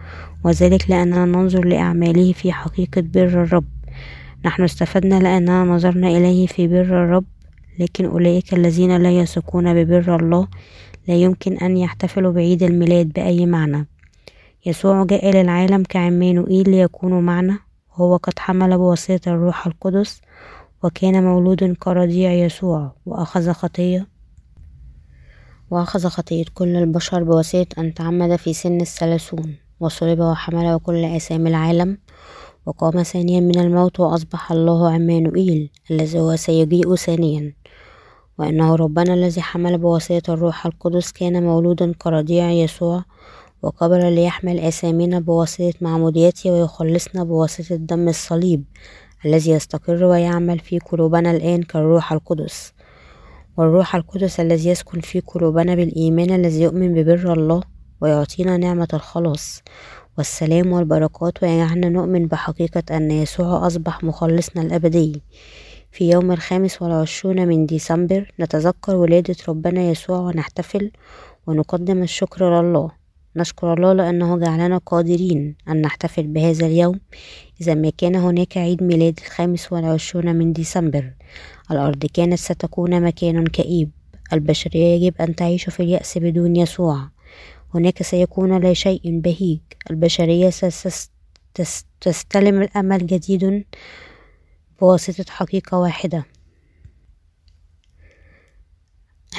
وذلك 0.43 0.89
لأننا 0.89 1.25
ننظر 1.25 1.65
لأعماله 1.65 2.33
في 2.33 2.51
حقيقة 2.51 3.01
بر 3.01 3.43
الرب. 3.43 3.65
نحن 4.45 4.63
استفدنا 4.63 5.19
لأننا 5.19 5.63
نظرنا 5.63 6.07
إليه 6.07 6.47
في 6.47 6.67
بر 6.67 6.81
الرب 7.03 7.25
لكن 7.79 8.05
أولئك 8.05 8.53
الذين 8.53 8.97
لا 8.97 9.11
يثقون 9.11 9.73
ببر 9.73 10.15
الله 10.15 10.47
لا 11.07 11.15
يمكن 11.15 11.57
أن 11.57 11.77
يحتفلوا 11.77 12.31
بعيد 12.31 12.63
الميلاد 12.63 13.13
بأي 13.13 13.45
معنى. 13.45 13.87
يسوع 14.65 15.03
جاء 15.03 15.31
للعالم 15.31 15.83
كعمانوئيل 15.83 16.69
ليكونوا 16.69 17.21
معنا. 17.21 17.59
وهو 17.91 18.17
قد 18.17 18.39
حمل 18.39 18.77
بواسطة 18.77 19.29
الروح 19.31 19.67
القدس 19.67 20.21
وكان 20.83 21.23
مولود 21.23 21.63
كرضيع 21.63 22.33
يسوع 22.33 22.91
وأخذ 23.05 23.51
خطية 23.51 24.07
وأخذ 25.71 26.07
خطية 26.07 26.45
كل 26.53 26.75
البشر 26.75 27.23
بواسطة 27.23 27.67
أن 27.77 27.93
تعمد 27.93 28.35
في 28.35 28.53
سن 28.53 28.81
الثلاثون 28.81 29.55
وصلب 29.79 30.19
وحمل 30.19 30.79
كل 30.83 31.05
آثام 31.05 31.47
العالم 31.47 31.97
وقام 32.65 33.03
ثانيا 33.03 33.39
من 33.39 33.59
الموت 33.59 33.99
وأصبح 33.99 34.51
الله 34.51 34.91
عمانوئيل 34.93 35.69
الذي 35.91 36.19
هو 36.19 36.35
سيجيء 36.35 36.95
ثانيا. 36.95 37.53
وإنه 38.37 38.75
ربنا 38.75 39.13
الذي 39.13 39.41
حمل 39.41 39.77
بواسطة 39.77 40.33
الروح 40.33 40.65
القدس 40.65 41.11
كان 41.11 41.43
مولودا 41.43 41.93
كرضيع 41.93 42.51
يسوع 42.51 43.03
وقبل 43.61 44.13
ليحمل 44.13 44.59
آثامنا 44.59 45.19
بواسطة 45.19 45.73
معموديته 45.81 46.51
ويخلصنا 46.51 47.23
بواسطة 47.23 47.75
دم 47.75 48.09
الصليب 48.09 48.63
الذي 49.25 49.51
يستقر 49.51 50.03
ويعمل 50.03 50.59
في 50.59 50.79
قلوبنا 50.79 51.31
الآن 51.31 51.63
كالروح 51.63 52.11
القدس. 52.13 52.73
والروح 53.57 53.95
القدس 53.95 54.39
الذي 54.39 54.69
يسكن 54.69 54.99
في 54.99 55.19
قلوبنا 55.19 55.75
بالإيمان 55.75 56.31
الذي 56.35 56.61
يؤمن 56.61 56.93
ببر 56.93 57.33
الله 57.33 57.61
ويعطينا 58.01 58.57
نعمة 58.57 58.87
الخلاص 58.93 59.61
والسلام 60.17 60.71
والبركات. 60.71 61.43
ويجعلنا 61.43 61.89
نؤمن 61.89 62.27
بحقيقة 62.27 62.83
أن 62.97 63.11
يسوع 63.11 63.67
أصبح 63.67 64.03
مخلصنا 64.03 64.61
الأبدي. 64.61 65.21
في 65.91 66.09
يوم 66.09 66.31
الخامس 66.31 66.81
والعشرون 66.81 67.47
من 67.47 67.65
ديسمبر 67.65 68.31
نتذكر 68.39 68.95
ولادة 68.95 69.35
ربنا 69.47 69.81
يسوع 69.81 70.17
ونحتفل 70.19 70.91
ونقدم 71.47 72.03
الشكر 72.03 72.61
لله. 72.61 72.98
نشكر 73.35 73.73
الله 73.73 73.93
لأنه 73.93 74.37
جعلنا 74.37 74.77
قادرين 74.77 75.55
أن 75.69 75.81
نحتفل 75.81 76.27
بهذا 76.27 76.65
اليوم 76.65 76.99
إذا 77.61 77.73
ما 77.73 77.89
كان 77.97 78.15
هناك 78.15 78.57
عيد 78.57 78.83
ميلاد 78.83 79.19
الخامس 79.25 79.73
والعشرون 79.73 80.35
من 80.35 80.53
ديسمبر. 80.53 81.13
الأرض 81.71 82.05
كانت 82.05 82.39
ستكون 82.39 83.01
مكان 83.01 83.47
كئيب. 83.47 83.91
البشرية 84.33 84.85
يجب 84.85 85.13
أن 85.21 85.35
تعيش 85.35 85.69
في 85.69 85.83
اليأس 85.83 86.17
بدون 86.17 86.55
يسوع. 86.55 87.09
هناك 87.75 88.03
سيكون 88.03 88.61
لا 88.61 88.73
شيء 88.73 89.19
بهيج. 89.19 89.59
البشرية 89.91 90.49
ستستلم 91.59 92.61
الأمل 92.61 93.07
جديد 93.07 93.65
بواسطة 94.81 95.25
حقيقة 95.31 95.77
واحدة 95.79 96.25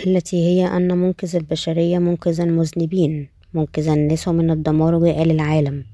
التي 0.07 0.37
هي 0.37 0.67
أن 0.67 0.99
منقذ 0.99 1.37
البشرية 1.37 1.99
منقذ 1.99 2.41
المذنبين 2.41 3.29
منقذ 3.55 3.89
الناس 3.89 4.29
من 4.29 4.51
الدمار 4.51 4.99
جاء 4.99 5.25
للعالم 5.25 5.85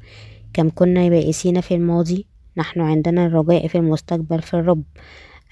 كم 0.52 0.70
كنا 0.70 1.08
بائسين 1.08 1.60
في 1.60 1.75
الماضي 1.75 2.26
نحن 2.56 2.80
عندنا 2.80 3.26
الرجاء 3.26 3.68
في 3.68 3.78
المستقبل 3.78 4.42
في 4.42 4.54
الرب. 4.54 4.82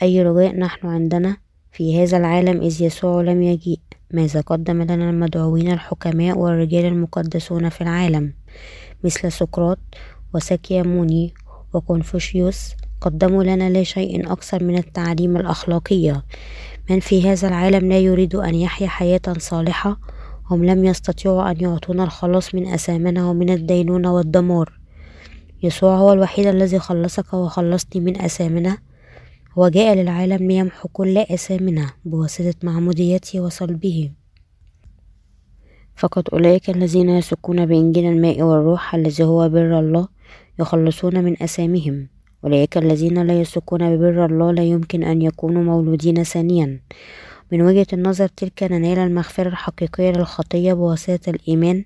أي 0.03 0.23
رجاء 0.23 0.57
نحن 0.57 0.87
عندنا 0.87 1.37
في 1.73 2.03
هذا 2.03 2.17
العالم 2.17 2.63
إذ 2.63 2.83
يسوع 2.83 3.23
لم 3.23 3.43
يجيء 3.43 3.81
ماذا 4.11 4.41
قدم 4.41 4.83
لنا 4.83 5.11
المدعوين 5.11 5.73
الحكماء 5.73 6.39
والرجال 6.39 6.85
المقدسون 6.85 7.69
في 7.69 7.81
العالم؟ 7.81 8.33
مثل 9.05 9.33
سقراط 9.33 9.79
وسكياموني 10.35 11.35
وكونفوشيوس 11.73 12.75
قدموا 13.01 13.45
لنا 13.45 13.71
لا 13.71 13.83
شيء 13.83 14.33
أكثر 14.33 14.65
من 14.65 14.79
التعليم 14.79 15.37
الأخلاقية. 15.37 16.25
من 16.91 17.01
في 17.01 17.31
هذا 17.31 17.49
العالم 17.49 17.89
لا 17.89 17.99
يريد 17.99 18.35
أن 18.35 18.55
يحيا 18.55 18.89
حياة 18.89 19.35
صالحة 19.39 19.99
هم 20.51 20.65
لم 20.65 20.85
يستطيعوا 20.85 21.51
أن 21.51 21.61
يعطونا 21.61 22.05
الخلاص 22.05 22.55
من 22.55 22.67
أثامنا 22.67 23.31
ومن 23.31 23.51
الدينونة 23.51 24.15
والدمار. 24.15 24.73
يسوع 25.63 25.97
هو 25.97 26.13
الوحيد 26.13 26.47
الذي 26.47 26.79
خلصك 26.79 27.35
وخلصني 27.35 28.01
من 28.01 28.21
أثامنا. 28.21 28.79
هو 29.59 29.69
جاء 29.69 29.95
للعالم 29.95 30.49
ليمحو 30.49 30.89
كل 30.89 31.19
آثامنا 31.19 31.91
بواسطة 32.05 32.55
معموديته 32.63 33.41
وصلبه. 33.41 34.11
فقط 35.97 36.35
أولئك 36.35 36.71
الذين 36.71 37.09
يثقون 37.09 37.67
بإنجيل 37.67 38.07
الماء 38.07 38.43
والروح 38.43 38.95
الذي 38.95 39.25
هو 39.25 39.49
بر 39.49 39.79
الله 39.79 40.09
يخلصون 40.59 41.25
من 41.25 41.43
أثامهم. 41.43 42.09
أولئك 42.45 42.79
الذين 42.79 43.23
لا 43.27 43.41
يثقون 43.41 43.97
ببر 43.97 44.27
الله 44.27 44.53
لا 44.53 44.63
يمكن 44.63 45.05
أن 45.05 45.23
يكونوا 45.23 45.63
مولودين 45.63 46.25
ثانيا. 46.25 46.81
من 47.53 47.63
وجهة 47.63 47.87
النظر 47.93 48.29
تلك 48.29 48.63
ننال 48.63 48.99
المغفرة 48.99 49.49
الحقيقية 49.49 50.11
للخطية 50.11 50.73
بواسطة 50.73 51.31
الإيمان 51.31 51.85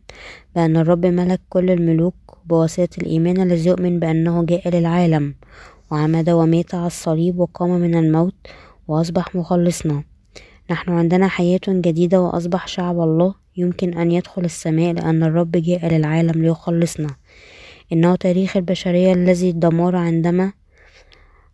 بأن 0.55 0.77
الرب 0.77 1.07
ملك 1.07 1.41
كل 1.49 1.71
الملوك 1.71 2.15
بواسطة 2.45 2.99
الإيمان 2.99 3.41
الذي 3.41 3.69
يؤمن 3.69 4.01
بأنه 4.01 4.45
جاء 4.45 4.69
للعالم. 4.69 5.35
وعمد 5.91 6.31
ومات 6.31 6.75
على 6.75 6.87
الصليب 6.87 7.39
وقام 7.39 7.71
من 7.71 7.95
الموت 7.95 8.35
وأصبح 8.89 9.35
مخلصنا. 9.35 10.05
نحن 10.71 10.93
عندنا 10.93 11.29
حياة 11.29 11.61
جديدة 11.69 12.21
وأصبح 12.21 12.67
شعب 12.67 13.01
الله 13.01 13.35
يمكن 13.57 13.99
أن 13.99 14.11
يدخل 14.13 14.45
السماء 14.45 14.93
لأن 14.93 15.23
الرب 15.23 15.51
جاء 15.51 15.87
للعالم 15.95 16.43
ليخلصنا. 16.43 17.11
إنه 17.93 18.17
تاريخ 18.17 18.57
البشرية 18.57 19.13
الذي 19.13 19.51
الدمار 19.51 19.97
عندما 19.97 20.53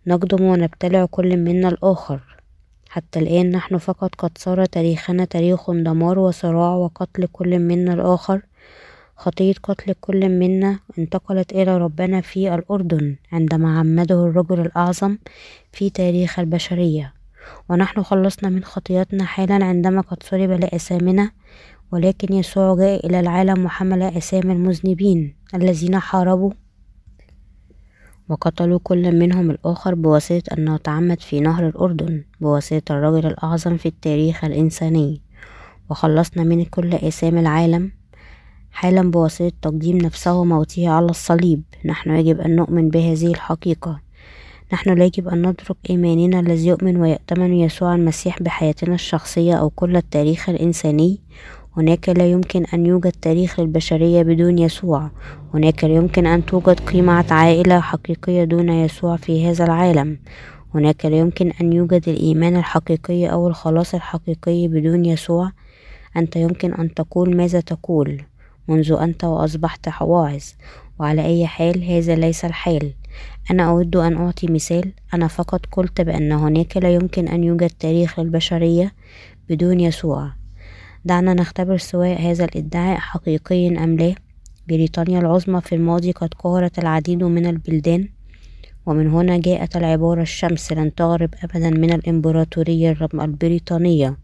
نقدم 0.07 0.45
ونبتلع 0.45 1.05
كل 1.05 1.37
منا 1.37 1.69
الآخر. 1.69 2.34
حتى 2.95 3.19
الآن 3.19 3.51
نحن 3.51 3.79
فقط 3.79 4.15
قد 4.15 4.39
صار 4.39 4.65
تاريخنا 4.65 5.25
تاريخ 5.25 5.71
دمار 5.71 6.19
وصراع 6.19 6.75
وقتل 6.75 7.27
كل 7.27 7.59
منا 7.59 7.95
الآخر. 7.95 8.43
خطية 9.17 9.55
قتل 9.63 9.95
كل 10.01 10.29
منا 10.29 10.79
انتقلت 10.99 11.53
إلى 11.53 11.79
ربنا 11.79 12.21
في 12.21 12.55
الأردن 12.55 13.17
عندما 13.33 13.79
عمده 13.79 14.25
الرجل 14.27 14.61
الأعظم 14.61 15.19
في 15.73 15.91
تاريخ 15.91 16.39
البشرية. 16.39 17.13
ونحن 17.69 18.03
خلصنا 18.03 18.51
من 18.51 18.65
خطياتنا 18.65 19.25
حالا 19.25 19.65
عندما 19.65 20.01
قد 20.01 20.23
صلب 20.23 20.51
لأثامنا 20.51 21.31
ولكن 21.93 22.35
يسوع 22.35 22.77
جاء 22.77 23.07
إلى 23.07 23.21
العالم 23.21 23.65
وحمل 23.65 24.03
أثام 24.03 24.51
المذنبين 24.51 25.35
الذين 25.55 25.99
حاربوا 25.99 26.51
وقتلوا 28.28 28.78
كل 28.83 29.19
منهم 29.19 29.50
الآخر 29.50 29.95
بواسطة 29.95 30.54
أنه 30.59 30.76
تعمد 30.76 31.21
في 31.21 31.40
نهر 31.40 31.69
الأردن 31.69 32.25
بواسطة 32.40 32.93
الرجل 32.93 33.26
الأعظم 33.26 33.76
في 33.76 33.87
التاريخ 33.87 34.45
الإنساني. 34.45 35.23
وخلصنا 35.90 36.45
من 36.45 36.64
كل 36.64 36.95
آثام 36.95 37.38
العالم 37.38 37.93
حالا 38.71 39.11
بواسطة 39.11 39.52
تقديم 39.62 39.97
نفسه 39.99 40.35
وموته 40.35 40.88
على 40.88 41.07
الصليب. 41.07 41.62
نحن 41.85 42.11
يجب 42.11 42.40
أن 42.40 42.57
نؤمن 42.57 42.88
بهذه 42.88 43.26
الحقيقة. 43.26 44.00
نحن 44.73 44.99
لا 44.99 45.04
يجب 45.04 45.28
أن 45.28 45.47
نترك 45.49 45.76
إيماننا 45.90 46.40
الذي 46.40 46.66
يؤمن 46.66 46.97
ويأتمن 46.97 47.54
يسوع 47.54 47.95
المسيح 47.95 48.43
بحياتنا 48.43 48.95
الشخصية 48.95 49.54
أو 49.54 49.71
كل 49.71 49.97
التاريخ 49.97 50.49
الإنساني 50.49 51.21
هناك 51.76 52.09
لا 52.09 52.31
يمكن 52.31 52.64
أن 52.64 52.87
يوجد 52.87 53.12
تاريخ 53.12 53.61
للبشرية 53.61 54.23
بدون 54.23 54.59
يسوع. 54.59 55.11
هناك 55.54 55.85
لا 55.85 55.95
يمكن 55.95 56.26
أن 56.26 56.47
توجد 56.47 56.81
قيمة 56.81 57.25
عائلة 57.31 57.81
حقيقية 57.81 58.45
دون 58.45 58.69
يسوع 58.69 59.16
في 59.16 59.50
هذا 59.50 59.64
العالم. 59.64 60.19
هناك 60.75 61.07
لا 61.07 61.19
يمكن 61.19 61.52
أن 61.61 61.73
يوجد 61.73 62.09
الإيمان 62.09 62.57
الحقيقي 62.57 63.26
أو 63.26 63.49
الخلاص 63.49 63.95
الحقيقي 63.95 64.69
بدون 64.69 65.04
يسوع. 65.04 65.50
أنت 66.16 66.37
يمكن 66.37 66.75
أن 66.75 66.95
تقول 66.95 67.37
ماذا 67.37 67.61
تقول 67.61 68.23
منذ 68.69 68.97
أنت 69.00 69.25
وأصبحت 69.25 69.88
واعظ 70.00 70.43
وعلى 70.99 71.25
أي 71.25 71.47
حال 71.47 71.85
هذا 71.85 72.16
ليس 72.16 72.45
الحال. 72.45 72.93
أنا 73.50 73.69
أود 73.69 73.97
أن 73.97 74.16
أعطي 74.16 74.47
مثال. 74.47 74.93
أنا 75.14 75.28
فقط 75.28 75.66
قلت 75.73 76.00
بأن 76.00 76.33
هناك 76.33 76.76
لا 76.76 76.95
يمكن 76.95 77.28
أن 77.28 77.45
يوجد 77.45 77.71
تاريخ 77.71 78.21
للبشرية 78.21 78.93
بدون 79.49 79.81
يسوع. 79.81 80.44
دعنا 81.07 81.35
نختبر 81.35 81.77
سواء 81.77 82.21
هذا 82.21 82.45
الادعاء 82.45 82.99
حقيقي 82.99 83.69
أم 83.85 83.97
لا. 83.97 84.15
بريطانيا 84.69 85.19
العظمى 85.19 85.61
في 85.61 85.75
الماضي 85.75 86.13
قد 86.13 86.35
قهرت 86.35 86.79
العديد 86.79 87.23
من 87.23 87.47
البلدان 87.47 88.09
ومن 88.87 89.07
هنا 89.07 89.39
جاءت 89.39 89.77
العبارة 89.77 90.23
الشمس 90.23 90.73
لن 90.73 90.95
تغرب 90.95 91.35
أبدا 91.43 91.71
من 91.71 91.93
الإمبراطورية 91.93 92.97
البريطانية. 93.15 94.17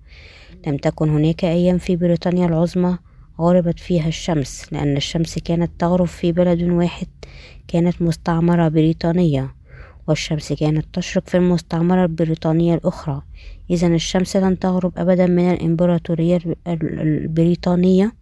لم 0.66 0.76
تكن 0.76 1.10
هناك 1.10 1.44
أيام 1.44 1.78
في 1.78 1.96
بريطانيا 1.96 2.46
العظمى 2.46 2.98
غربت 3.40 3.78
فيها 3.78 4.08
الشمس 4.08 4.72
لأن 4.72 4.96
الشمس 4.96 5.38
كانت 5.38 5.70
تغرب 5.78 6.06
في 6.06 6.32
بلد 6.32 6.62
واحد 6.62 7.08
كانت 7.68 8.02
مستعمرة 8.02 8.68
بريطانية. 8.68 9.59
والشمس 10.08 10.52
كانت 10.52 10.86
تشرق 10.92 11.28
في 11.28 11.36
المستعمرة 11.36 12.04
البريطانية 12.04 12.74
الأخرى. 12.74 13.22
إذا 13.70 13.86
الشمس 13.86 14.36
لن 14.36 14.58
تغرب 14.58 14.92
أبدا 14.98 15.26
من 15.26 15.50
الإمبراطورية 15.50 16.38
البريطانية 16.66 18.12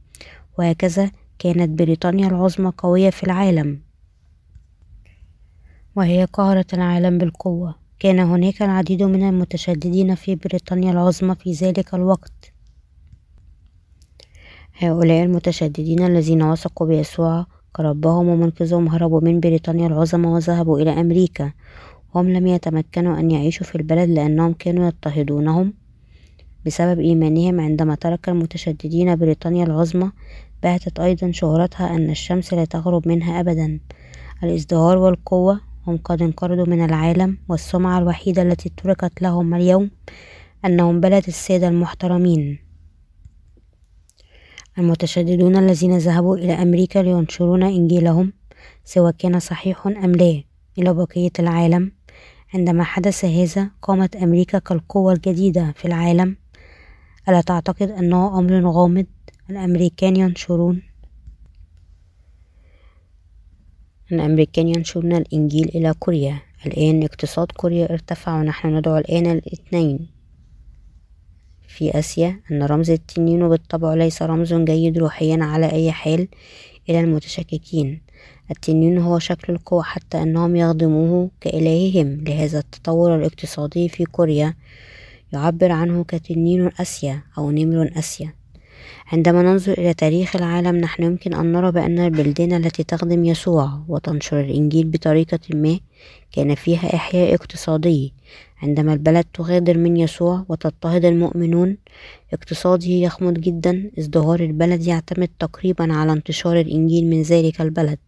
وهكذا 0.58 1.10
كانت 1.38 1.78
بريطانيا 1.78 2.28
العظمى 2.28 2.72
قوية 2.78 3.10
في 3.10 3.22
العالم. 3.24 3.80
وهي 5.96 6.24
قهرت 6.24 6.74
العالم 6.74 7.18
بالقوة. 7.18 7.74
كان 7.98 8.18
هناك 8.18 8.62
العديد 8.62 9.02
من 9.02 9.28
المتشددين 9.28 10.14
في 10.14 10.34
بريطانيا 10.34 10.92
العظمى 10.92 11.34
في 11.34 11.52
ذلك 11.52 11.94
الوقت. 11.94 12.52
هؤلاء 14.78 15.22
المتشددين 15.24 16.06
الذين 16.06 16.42
وثقوا 16.42 16.86
بيسوع 16.86 17.46
كربهم 17.78 18.28
ومنقذهم 18.28 18.88
هربوا 18.88 19.20
من 19.20 19.40
بريطانيا 19.40 19.86
العظمى 19.86 20.26
وذهبوا 20.26 20.78
إلى 20.78 21.00
أمريكا. 21.00 21.52
هم 22.14 22.30
لم 22.30 22.46
يتمكنوا 22.46 23.18
أن 23.18 23.30
يعيشوا 23.30 23.66
في 23.66 23.74
البلد 23.74 24.10
لأنهم 24.10 24.52
كانوا 24.52 24.86
يضطهدونهم 24.86 25.74
بسبب 26.66 27.00
إيمانهم 27.00 27.60
عندما 27.60 27.94
ترك 27.94 28.28
المتشددين 28.28 29.16
بريطانيا 29.16 29.64
العظمى. 29.64 30.10
باتت 30.62 31.00
أيضا 31.00 31.30
شهرتها 31.30 31.96
أن 31.96 32.10
الشمس 32.10 32.54
لا 32.54 32.64
تغرب 32.64 33.08
منها 33.08 33.40
أبدا. 33.40 33.80
الازدهار 34.42 34.98
والقوة 34.98 35.60
هم 35.86 35.96
قد 35.96 36.22
انقرضوا 36.22 36.66
من 36.66 36.84
العالم 36.84 37.38
والسمعة 37.48 37.98
الوحيدة 37.98 38.42
التي 38.42 38.72
تركت 38.76 39.22
لهم 39.22 39.54
اليوم 39.54 39.90
أنهم 40.64 41.00
بلد 41.00 41.24
السادة 41.28 41.68
المحترمين. 41.68 42.67
المتشددون 44.78 45.56
الذين 45.56 45.98
ذهبوا 45.98 46.36
إلى 46.36 46.52
أمريكا 46.52 46.98
لينشرون 46.98 47.62
إنجيلهم 47.62 48.32
سواء 48.84 49.12
كان 49.18 49.38
صحيح 49.38 49.86
أم 49.86 50.12
لا. 50.12 50.42
إلى 50.78 50.94
بقية 50.94 51.30
العالم 51.38 51.92
عندما 52.54 52.84
حدث 52.84 53.24
هذا 53.24 53.70
قامت 53.82 54.16
أمريكا 54.16 54.58
كالقوة 54.58 55.12
الجديدة 55.12 55.72
في 55.76 55.84
العالم. 55.84 56.36
ألا 57.28 57.40
تعتقد 57.40 57.90
أنه 57.90 58.38
أمر 58.38 58.70
غامض؟ 58.70 59.06
الأمريكان 59.50 60.16
ينشرون. 60.16 60.82
الأمريكان 64.12 64.68
ينشرون 64.68 65.12
الإنجيل 65.12 65.68
إلى 65.68 65.94
كوريا. 65.98 66.38
الآن 66.66 67.02
اقتصاد 67.02 67.52
كوريا 67.52 67.92
ارتفع 67.92 68.40
ونحن 68.40 68.76
ندعو 68.76 68.96
الآن 68.96 69.26
الاثنين. 69.26 70.17
في 71.68 71.98
آسيا 71.98 72.40
أن 72.50 72.62
رمز 72.62 72.90
التنين 72.90 73.48
بالطبع 73.48 73.94
ليس 73.94 74.22
رمز 74.22 74.54
جيد 74.54 74.98
روحيا 74.98 75.38
على 75.40 75.72
أي 75.72 75.92
حال 75.92 76.28
إلى 76.88 77.00
المتشككين. 77.00 78.00
التنين 78.50 78.98
هو 78.98 79.18
شكل 79.18 79.52
القوة 79.52 79.82
حتى 79.82 80.22
أنهم 80.22 80.56
يخدموه 80.56 81.30
كإلههم. 81.40 82.24
لهذا 82.24 82.58
التطور 82.58 83.16
الاقتصادي 83.16 83.88
في 83.88 84.04
كوريا 84.04 84.54
يعبر 85.32 85.72
عنه 85.72 86.04
كتنين 86.04 86.70
آسيا 86.80 87.22
أو 87.38 87.50
نمر 87.50 87.90
آسيا. 87.96 88.32
عندما 89.12 89.42
ننظر 89.42 89.72
إلى 89.72 89.94
تاريخ 89.94 90.36
العالم 90.36 90.76
نحن 90.76 91.02
يمكن 91.02 91.34
أن 91.34 91.52
نرى 91.52 91.72
بأن 91.72 91.98
البلدان 91.98 92.52
التي 92.52 92.84
تخدم 92.84 93.24
يسوع 93.24 93.82
وتنشر 93.88 94.40
الإنجيل 94.40 94.86
بطريقة 94.86 95.38
ما 95.54 95.80
كان 96.32 96.54
فيها 96.54 96.94
إحياء 96.94 97.34
اقتصادي. 97.34 98.12
عندما 98.62 98.92
البلد 98.92 99.24
تغادر 99.34 99.78
من 99.78 99.96
يسوع 99.96 100.44
وتضطهد 100.48 101.04
المؤمنون 101.04 101.76
اقتصاده 102.32 102.86
يخمد 102.86 103.40
جدا 103.40 103.90
ازدهار 103.98 104.40
البلد 104.40 104.86
يعتمد 104.86 105.28
تقريبا 105.38 105.92
على 105.92 106.12
انتشار 106.12 106.60
الإنجيل 106.60 107.06
من 107.06 107.22
ذلك 107.22 107.60
البلد. 107.60 107.98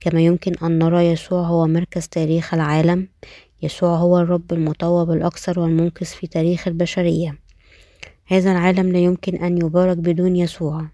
كما 0.00 0.20
يمكن 0.20 0.52
أن 0.62 0.78
نرى 0.78 1.06
يسوع 1.06 1.42
هو 1.42 1.66
مركز 1.66 2.08
تاريخ 2.08 2.54
العالم 2.54 3.08
يسوع 3.62 3.96
هو 3.96 4.18
الرب 4.18 4.52
المطوب 4.52 5.10
الأكثر 5.10 5.60
والمنقذ 5.60 6.06
في 6.06 6.26
تاريخ 6.26 6.68
البشرية. 6.68 7.38
هذا 8.26 8.52
العالم 8.52 8.92
لا 8.92 8.98
يمكن 8.98 9.36
أن 9.36 9.58
يبارك 9.58 9.96
بدون 9.96 10.36
يسوع. 10.36 10.86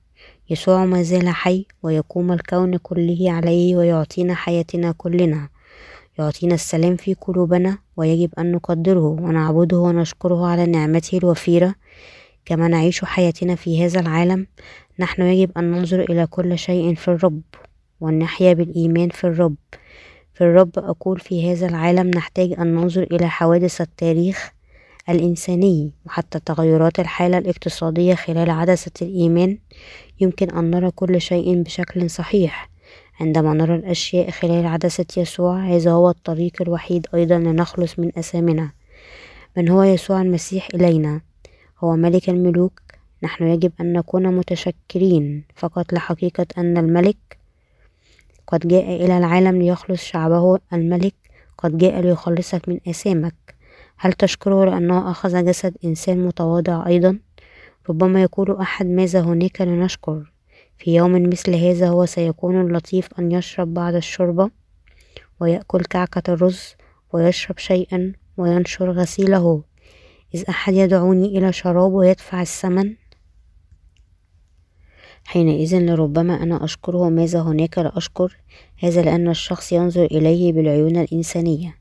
يسوع 0.50 0.84
ما 0.84 1.02
زال 1.02 1.28
حي 1.28 1.66
ويقوم 1.82 2.32
الكون 2.32 2.76
كله 2.76 3.32
عليه 3.32 3.76
ويعطينا 3.76 4.34
حياتنا 4.34 4.92
كلنا. 4.92 5.48
يعطينا 6.18 6.54
السلام 6.54 6.96
في 6.96 7.14
قلوبنا 7.14 7.78
ويجب 7.96 8.30
أن 8.38 8.52
نقدره 8.52 9.06
ونعبده 9.06 9.76
ونشكره 9.78 10.46
على 10.46 10.66
نعمته 10.66 11.18
الوفيرة. 11.18 11.74
كما 12.44 12.68
نعيش 12.68 13.04
حياتنا 13.04 13.54
في 13.54 13.84
هذا 13.84 14.00
العالم 14.00 14.46
نحن 14.98 15.22
يجب 15.22 15.50
أن 15.58 15.70
ننظر 15.70 16.00
إلى 16.00 16.26
كل 16.26 16.58
شيء 16.58 16.94
في 16.94 17.08
الرب 17.08 17.40
وأن 18.00 18.18
نحيا 18.18 18.52
بالإيمان 18.52 19.08
في 19.08 19.24
الرب. 19.24 19.54
في 20.34 20.40
الرب 20.44 20.70
أقول 20.78 21.20
في 21.20 21.52
هذا 21.52 21.66
العالم 21.66 22.10
نحتاج 22.10 22.52
أن 22.58 22.74
ننظر 22.74 23.02
إلى 23.02 23.28
حوادث 23.28 23.80
التاريخ 23.80 24.52
الإنساني 25.08 25.92
وحتى 26.06 26.40
تغيرات 26.40 27.00
الحالة 27.00 27.38
الاقتصادية 27.38 28.14
خلال 28.14 28.50
عدسة 28.50 28.92
الإيمان. 29.02 29.58
يمكن 30.20 30.50
أن 30.50 30.70
نرى 30.70 30.90
كل 30.90 31.20
شيء 31.20 31.62
بشكل 31.62 32.10
صحيح. 32.10 32.71
عندما 33.22 33.54
نرى 33.54 33.74
الأشياء 33.74 34.30
خلال 34.30 34.66
عدسة 34.66 35.06
يسوع 35.16 35.58
هذا 35.58 35.90
هو 35.90 36.10
الطريق 36.10 36.62
الوحيد 36.62 37.06
أيضا 37.14 37.38
لنخلص 37.38 37.98
من 37.98 38.12
أثامنا 38.18 38.70
من 39.56 39.68
هو 39.68 39.82
يسوع 39.82 40.22
المسيح 40.22 40.68
إلينا؟ 40.74 41.20
هو 41.78 41.96
ملك 41.96 42.28
الملوك. 42.28 42.80
نحن 43.22 43.46
يجب 43.46 43.72
أن 43.80 43.92
نكون 43.92 44.36
متشكرين. 44.36 45.44
فقط 45.56 45.92
لحقيقة 45.92 46.46
أن 46.58 46.76
الملك 46.76 47.38
قد 48.46 48.68
جاء 48.68 49.04
إلى 49.04 49.18
العالم 49.18 49.62
ليخلص 49.62 50.02
شعبه. 50.02 50.58
الملك 50.72 51.14
قد 51.58 51.78
جاء 51.78 52.00
ليخلصك 52.00 52.68
من 52.68 52.80
آثامك 52.88 53.34
هل 53.96 54.12
تشكره 54.12 54.64
لأنه 54.64 55.10
أخذ 55.10 55.44
جسد 55.44 55.76
إنسان 55.84 56.26
متواضع 56.26 56.86
أيضا؟ 56.86 57.18
ربما 57.88 58.22
يقول 58.22 58.56
أحد 58.56 58.86
ماذا 58.86 59.20
هناك 59.20 59.60
لنشكر؟ 59.60 60.31
في 60.78 60.94
يوم 60.94 61.28
مثل 61.28 61.54
هذا 61.54 61.88
هو 61.88 62.06
سيكون 62.06 62.60
اللطيف 62.60 63.08
أن 63.18 63.32
يشرب 63.32 63.74
بعد 63.74 63.94
الشوربة 63.94 64.50
ويأكل 65.40 65.84
كعكة 65.84 66.32
الرز 66.32 66.74
ويشرب 67.12 67.58
شيئا 67.58 68.12
وينشر 68.36 68.90
غسيله. 68.90 69.64
إذ 70.34 70.44
أحد 70.48 70.74
يدعوني 70.74 71.38
إلى 71.38 71.52
شراب 71.52 71.92
ويدفع 71.92 72.42
الثمن؟ 72.42 72.94
حينئذ 75.24 75.78
لربما 75.78 76.42
أنا 76.42 76.64
أشكره 76.64 77.08
ماذا 77.08 77.40
هناك 77.40 77.78
لأشكر 77.78 78.36
هذا 78.78 79.02
لأن 79.02 79.28
الشخص 79.28 79.72
ينظر 79.72 80.04
إليه 80.04 80.52
بالعيون 80.52 80.96
الإنسانية. 80.96 81.76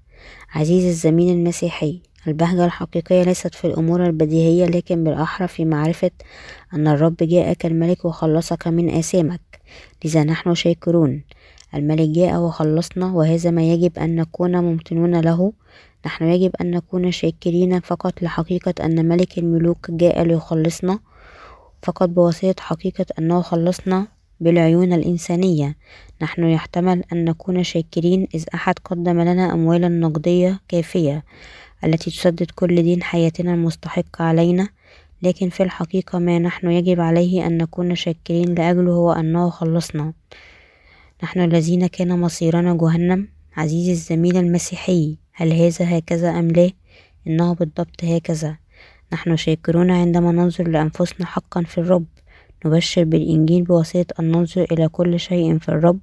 عزيزي 0.50 0.90
الزميل 0.90 1.36
المسيحي 1.38 2.02
البهجة 2.28 2.66
الحقيقية 2.66 3.24
ليست 3.24 3.56
في 3.56 3.66
الأمور 3.68 4.06
البديهية 4.06 4.66
لكن 4.66 5.04
بالأحرى 5.04 5.48
في 5.48 5.66
معرفة 5.66 6.12
أن 6.74 6.88
الرب 6.88 7.16
جاء 7.22 7.54
كالملك 7.54 8.06
وخلصك 8.06 8.68
من 8.68 8.90
آثامك. 8.90 9.42
لذا 10.06 10.24
نحن 10.24 10.56
شاكرون. 10.56 11.24
الملك 11.76 12.10
جاء 12.10 12.40
وخلصنا 12.40 13.06
وهذا 13.06 13.52
ما 13.52 13.62
يجب 13.62 14.00
أن 14.00 14.16
نكون 14.16 14.58
ممتنون 14.58 15.22
له. 15.22 15.54
نحن 16.06 16.26
يجب 16.26 16.52
أن 16.62 16.72
نكون 16.72 17.12
شاكرين 17.12 17.80
فقط 17.80 18.22
لحقيقة 18.22 18.74
أن 18.86 19.08
ملك 19.08 19.38
الملوك 19.38 19.92
جاء 19.92 20.24
ليخلصنا 20.24 21.00
فقط 21.84 22.10
بواسطة 22.10 22.62
حقيقة 22.64 23.06
أنه 23.20 23.42
خلصنا 23.42 24.08
بالعيون 24.40 24.94
الإنسانية. 24.94 25.76
نحن 26.22 26.44
يحتمل 26.44 27.04
أن 27.14 27.26
نكون 27.26 27.64
شاكرين 27.64 28.28
إذ 28.36 28.46
أحد 28.54 28.80
قدم 28.86 29.22
لنا 29.22 29.54
أموالا 29.54 29.88
نقدية 29.88 30.60
كافية. 30.68 31.24
التي 31.84 32.12
تسدد 32.12 32.52
كل 32.56 32.84
دين 32.84 33.04
حياتنا 33.04 33.54
المستحق 33.54 34.22
علينا 34.22 34.70
لكن 35.24 35.50
في 35.50 35.64
الحقيقة 35.64 36.20
ما 36.20 36.40
نحن 36.40 36.72
يجب 36.72 37.00
عليه 37.00 37.48
أن 37.48 37.58
نكون 37.58 37.96
شاكرين 37.96 38.56
لأجله 38.56 38.92
هو 38.92 39.12
أنه 39.12 39.50
خلصنا. 39.50 40.14
نحن 41.24 41.40
الذين 41.40 41.88
كان 41.88 42.20
مصيرنا 42.20 42.74
جهنم. 42.74 43.28
عزيزي 43.58 43.92
الزميل 43.92 44.38
المسيحي 44.38 45.18
هل 45.34 45.54
هذا 45.54 45.98
هكذا 45.98 46.30
أم 46.30 46.48
لا؟ 46.48 46.72
إنه 47.28 47.54
بالضبط 47.54 48.04
هكذا. 48.04 48.58
نحن 49.14 49.36
شاكرون 49.36 49.92
عندما 49.92 50.32
ننظر 50.32 50.68
لأنفسنا 50.68 51.26
حقا 51.26 51.64
في 51.64 51.78
الرب. 51.78 52.06
نبشر 52.66 53.04
بالإنجيل 53.04 53.64
بواسطة 53.64 54.14
أن 54.20 54.32
ننظر 54.32 54.66
إلى 54.72 54.88
كل 54.88 55.20
شيء 55.20 55.58
في 55.58 55.70
الرب 55.70 56.00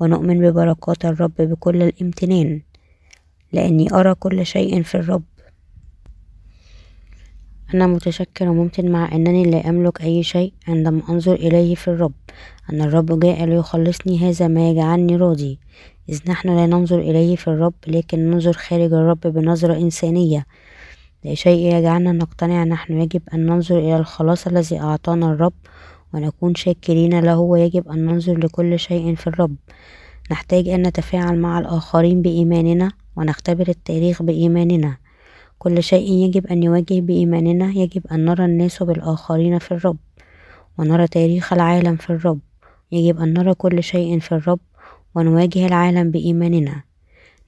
ونؤمن 0.00 0.40
ببركات 0.40 1.04
الرب 1.04 1.34
بكل 1.38 1.82
الامتنان. 1.82 2.60
لأني 3.54 3.94
أرى 3.94 4.14
كل 4.14 4.46
شيء 4.46 4.82
في 4.82 4.94
الرب. 4.94 5.22
أنا 7.74 7.86
متشكر 7.86 8.48
وممتن 8.48 8.90
مع 8.92 9.14
أنني 9.14 9.44
لا 9.44 9.68
أملك 9.68 10.00
أي 10.02 10.22
شيء 10.22 10.52
عندما 10.68 11.02
أنظر 11.08 11.34
إليه 11.34 11.74
في 11.74 11.88
الرب. 11.88 12.12
أن 12.72 12.80
الرب 12.82 13.20
جاء 13.20 13.44
ليخلصني 13.44 14.18
هذا 14.18 14.48
ما 14.48 14.70
يجعلني 14.70 15.16
راضي. 15.16 15.58
إذ 16.08 16.20
نحن 16.28 16.48
لا 16.56 16.66
ننظر 16.66 16.98
إليه 16.98 17.36
في 17.36 17.48
الرب 17.48 17.74
لكن 17.86 18.30
ننظر 18.30 18.52
خارج 18.52 18.92
الرب 18.92 19.20
بنظرة 19.20 19.74
إنسانية. 19.74 20.46
ده 21.24 21.34
شيء 21.34 21.74
يجعلنا 21.74 22.12
نقتنع. 22.12 22.64
نحن 22.64 23.00
يجب 23.00 23.22
أن 23.34 23.46
ننظر 23.46 23.78
إلى 23.78 23.96
الخلاص 23.96 24.46
الذي 24.46 24.80
أعطانا 24.80 25.32
الرب 25.32 25.52
ونكون 26.14 26.54
شاكرين 26.54 27.20
له 27.20 27.38
ويجب 27.38 27.88
أن 27.88 28.06
ننظر 28.06 28.38
لكل 28.38 28.78
شيء 28.78 29.14
في 29.14 29.26
الرب. 29.26 29.56
نحتاج 30.30 30.68
أن 30.68 30.82
نتفاعل 30.86 31.38
مع 31.38 31.58
الآخرين 31.58 32.22
بإيماننا. 32.22 32.92
ونختبر 33.16 33.68
التاريخ 33.68 34.22
بإيماننا. 34.22 34.96
كل 35.58 35.82
شيء 35.82 36.12
يجب 36.12 36.46
أن 36.46 36.62
يواجه 36.62 37.00
بإيماننا 37.00 37.70
يجب 37.70 38.06
أن 38.12 38.24
نرى 38.24 38.44
الناس 38.44 38.82
بالآخرين 38.82 39.58
في 39.58 39.72
الرب 39.72 39.96
ونرى 40.78 41.06
تاريخ 41.06 41.52
العالم 41.52 41.96
في 41.96 42.10
الرب. 42.10 42.40
يجب 42.92 43.20
أن 43.20 43.32
نرى 43.32 43.54
كل 43.54 43.82
شيء 43.82 44.18
في 44.18 44.32
الرب 44.32 44.60
ونواجه 45.14 45.66
العالم 45.66 46.10
بإيماننا. 46.10 46.82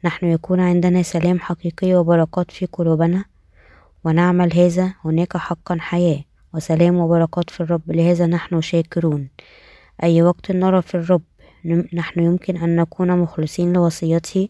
نحن 0.05 0.27
يكون 0.27 0.61
عندنا 0.61 1.03
سلام 1.03 1.41
حقيقي 1.41 1.95
وبركات 1.95 2.51
في 2.51 2.67
قلوبنا 2.67 3.25
ونعمل 4.05 4.55
هذا 4.55 4.95
هناك 5.05 5.37
حقا 5.37 5.77
حياة 5.81 6.25
وسلام 6.55 6.97
وبركات 6.97 7.51
في 7.51 7.61
الرب 7.61 7.83
لهذا 7.93 8.27
نحن 8.27 8.61
شاكرون. 8.61 9.29
أي 10.03 10.23
وقت 10.23 10.53
نرى 10.53 10.83
في 10.83 10.95
الرب 10.95 11.23
نحن 11.95 12.21
يمكن 12.21 12.57
أن 12.57 12.77
نكون 12.77 13.19
مخلصين 13.19 13.73
لوصيته 13.73 14.49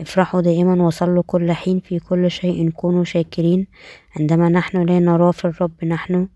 افرحوا 0.00 0.40
دائما 0.40 0.86
وصلوا 0.86 1.22
كل 1.26 1.52
حين 1.52 1.80
في 1.80 1.98
كل 1.98 2.30
شيء. 2.30 2.70
كونوا 2.70 3.04
شاكرين. 3.04 3.66
عندما 4.16 4.48
نحن 4.48 4.82
لا 4.82 4.98
نرى 4.98 5.32
في 5.32 5.44
الرب 5.44 5.84
نحن 5.84 6.28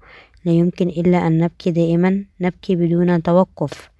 لا 0.44 0.52
يمكن 0.52 0.88
إلا 0.88 1.26
أن 1.26 1.38
نبكي 1.38 1.70
دائما. 1.70 2.24
نبكي 2.40 2.76
بدون 2.76 3.22
توقف 3.22 3.90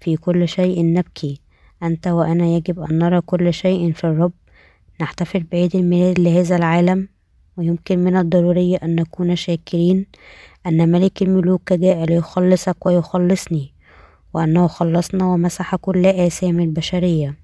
في 0.00 0.16
كل 0.16 0.48
شيء 0.48 0.84
نبكي. 0.84 1.40
أنت 1.82 2.06
وأنا 2.06 2.46
يجب 2.46 2.80
أن 2.80 2.98
نرى 2.98 3.20
كل 3.20 3.54
شيء 3.54 3.92
في 3.92 4.04
الرب. 4.04 4.32
نحتفل 5.00 5.42
بعيد 5.52 5.76
الميلاد 5.76 6.20
لهذا 6.20 6.56
العالم. 6.56 7.08
ويمكن 7.56 7.98
من 7.98 8.16
الضروري 8.16 8.76
أن 8.76 8.94
نكون 8.94 9.36
شاكرين. 9.36 10.06
أن 10.66 10.92
ملك 10.92 11.22
الملوك 11.22 11.72
جاء 11.72 12.04
ليخلصك 12.04 12.86
ويخلصني. 12.86 13.72
وأنه 14.34 14.66
خلصنا 14.66 15.24
ومسح 15.24 15.76
كل 15.76 16.06
آثام 16.06 16.60
البشرية. 16.60 17.36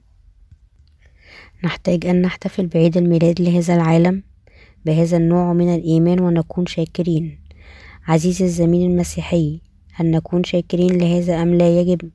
نحتاج 1.65 2.07
أن 2.07 2.23
نحتفل 2.23 2.67
بعيد 2.67 2.97
الميلاد 2.97 3.41
لهذا 3.41 3.75
العالم 3.75 4.23
بهذا 4.87 5.17
النوع 5.17 5.53
من 5.53 5.75
الإيمان 5.75 6.21
ونكون 6.21 6.67
شاكرين. 6.67 7.39
عزيزي 8.09 8.45
الزميل 8.45 8.91
المسيحي 8.91 9.61
هل 9.93 10.11
نكون 10.11 10.45
شاكرين 10.45 10.99
لهذا 10.99 11.43
أم 11.43 11.55
لا 11.55 11.81
يجب؟ 11.81 12.11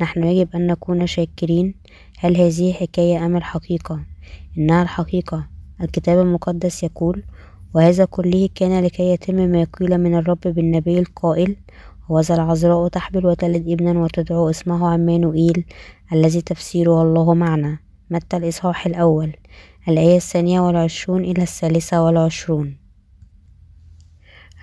نحن 0.00 0.24
يجب 0.24 0.48
أن 0.54 0.66
نكون 0.66 1.06
شاكرين. 1.06 1.74
هل 2.18 2.36
هذه 2.36 2.72
حكاية 2.72 3.26
أم 3.26 3.36
الحقيقة؟ 3.36 4.00
إنها 4.58 4.82
الحقيقة. 4.82 5.48
الكتاب 5.80 6.18
المقدس 6.26 6.82
يقول 6.82 7.22
وهذا 7.74 8.04
كله 8.04 8.48
كان 8.54 8.84
لكي 8.84 9.12
يتم 9.12 9.34
ما 9.34 9.64
قيل 9.64 9.98
من 9.98 10.14
الرب 10.14 10.40
بالنبي 10.40 10.98
القائل 10.98 11.56
وذا 12.08 12.34
العذراء 12.34 12.88
تحبل 12.88 13.26
وتلد 13.26 13.68
ابنا 13.68 14.00
وتدعو 14.00 14.50
اسمه 14.50 14.88
عمانوئيل 14.88 15.64
الذي 16.12 16.40
تفسيره 16.40 17.02
الله 17.02 17.34
معنا. 17.34 17.78
متى 18.10 18.36
الإصحاح 18.36 18.86
الأول؟ 18.86 19.32
الآية 19.88 20.16
الثانية 20.16 20.60
والعشرون 20.60 21.24
إلى 21.24 21.42
الثالثة 21.42 22.02
والعشرون. 22.02 22.76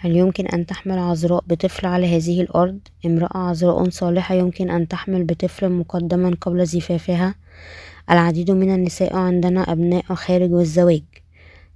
هل 0.02 0.16
يمكن 0.16 0.48
أن 0.48 0.66
تحمل 0.66 1.00
عذراء 1.00 1.44
بطفل 1.48 1.88
على 1.88 2.18
هذه 2.18 2.42
الأرض؟ 2.42 2.80
امرأة 3.06 3.38
عذراء 3.38 3.90
صالحة 3.90 4.36
يمكن 4.36 4.70
أن 4.70 4.88
تحمل 4.88 5.24
بطفل 5.24 5.70
مقدما 5.70 6.38
قبل 6.42 6.66
زفافها؟ 6.66 7.36
العديد 8.12 8.52
من 8.52 8.74
النساء 8.74 9.16
عندنا 9.16 9.72
أبناء 9.72 10.04
خارج 10.14 10.54
الزواج. 10.54 11.04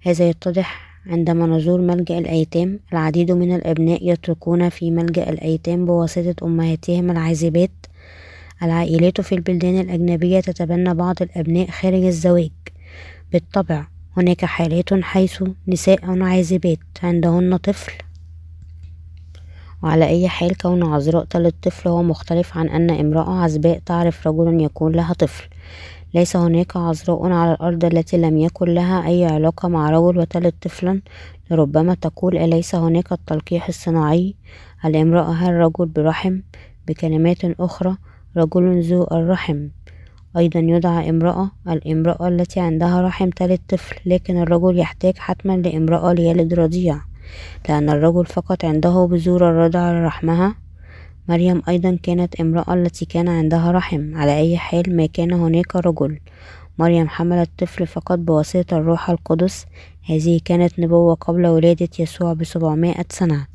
هذا 0.01 0.29
يتضح 0.29 0.92
عندما 1.07 1.45
نزور 1.45 1.81
ملجأ 1.81 2.17
الأيتام 2.19 2.79
العديد 2.93 3.31
من 3.31 3.55
الأبناء 3.55 4.09
يتركون 4.09 4.69
في 4.69 4.91
ملجأ 4.91 5.29
الأيتام 5.29 5.85
بواسطة 5.85 6.45
أمهاتهم 6.45 7.11
العازبات. 7.11 7.71
العائلات 8.63 9.21
في 9.21 9.35
البلدان 9.35 9.79
الأجنبية 9.79 10.39
تتبنى 10.39 10.93
بعض 10.93 11.15
الأبناء 11.21 11.69
خارج 11.69 12.03
الزواج. 12.03 12.51
بالطبع 13.31 13.87
هناك 14.17 14.45
حالات 14.45 14.93
حيث 14.93 15.43
نساء 15.67 16.21
عازبات 16.21 16.79
عندهن 17.03 17.57
طفل. 17.57 17.93
وعلى 19.83 20.07
أي 20.07 20.27
حال 20.29 20.57
كون 20.57 20.83
عذراء 20.83 21.25
تلد 21.25 21.53
طفل 21.61 21.89
هو 21.89 22.03
مختلف 22.03 22.57
عن 22.57 22.69
أن 22.69 22.89
امرأة 22.89 23.43
عزباء 23.43 23.81
تعرف 23.85 24.27
رجلا 24.27 24.61
يكون 24.63 24.91
لها 24.91 25.13
طفل. 25.13 25.43
ليس 26.13 26.35
هناك 26.35 26.77
عذراء 26.77 27.31
على 27.31 27.53
الأرض 27.53 27.85
التي 27.85 28.17
لم 28.17 28.37
يكن 28.37 28.65
لها 28.65 29.07
أي 29.07 29.25
علاقة 29.25 29.67
مع 29.69 29.89
رجل 29.89 30.17
وتلد 30.17 30.53
طفلا. 30.61 31.01
لربما 31.51 31.93
تقول 31.93 32.37
أليس 32.37 32.75
هناك 32.75 33.11
التلقيح 33.11 33.67
الصناعي؟ 33.67 34.35
الامرأة 34.85 35.31
هل 35.31 35.53
رجل 35.53 35.85
برحم؟ 35.85 36.39
بكلمات 36.87 37.45
أخرى 37.45 37.97
رجل 38.37 38.81
ذو 38.81 39.03
الرحم. 39.11 39.67
أيضا 40.37 40.59
يدعى 40.59 41.09
امرأة 41.09 41.51
الامرأة 41.67 42.27
التي 42.27 42.59
عندها 42.59 43.01
رحم 43.01 43.29
تلد 43.29 43.59
طفل 43.69 43.95
لكن 44.05 44.41
الرجل 44.41 44.79
يحتاج 44.79 45.17
حتما 45.17 45.57
لامرأة 45.57 46.13
ليلد 46.13 46.53
رضيع. 46.53 46.97
لأن 47.69 47.89
الرجل 47.89 48.25
فقط 48.25 48.65
عنده 48.65 49.05
بذور 49.05 49.49
الرضع 49.49 49.91
لرحمها 49.91 50.62
مريم 51.29 51.61
أيضا 51.69 51.99
كانت 52.03 52.35
امرأة 52.41 52.73
التي 52.73 53.05
كان 53.05 53.27
عندها 53.29 53.71
رحم. 53.71 54.15
على 54.15 54.37
أي 54.37 54.57
حال 54.57 54.95
ما 54.95 55.05
كان 55.05 55.33
هناك 55.33 55.75
رجل. 55.75 56.19
مريم 56.79 57.07
حملت 57.07 57.49
طفل 57.57 57.87
فقط 57.87 58.19
بواسطة 58.19 58.77
الروح 58.77 59.09
القدس. 59.09 59.65
هذه 60.09 60.39
كانت 60.45 60.79
نبوة 60.79 61.13
قبل 61.15 61.47
ولادة 61.47 61.89
يسوع 61.99 62.33
بسبعمائة 62.33 63.05
سنة. 63.09 63.47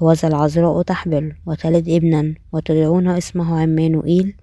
وذا 0.00 0.28
العذراء 0.28 0.82
تحبل 0.82 1.32
وتلد 1.46 1.88
ابنا 1.88 2.34
وتدعون 2.52 3.08
اسمه 3.08 3.60
عمانوئيل. 3.60 4.34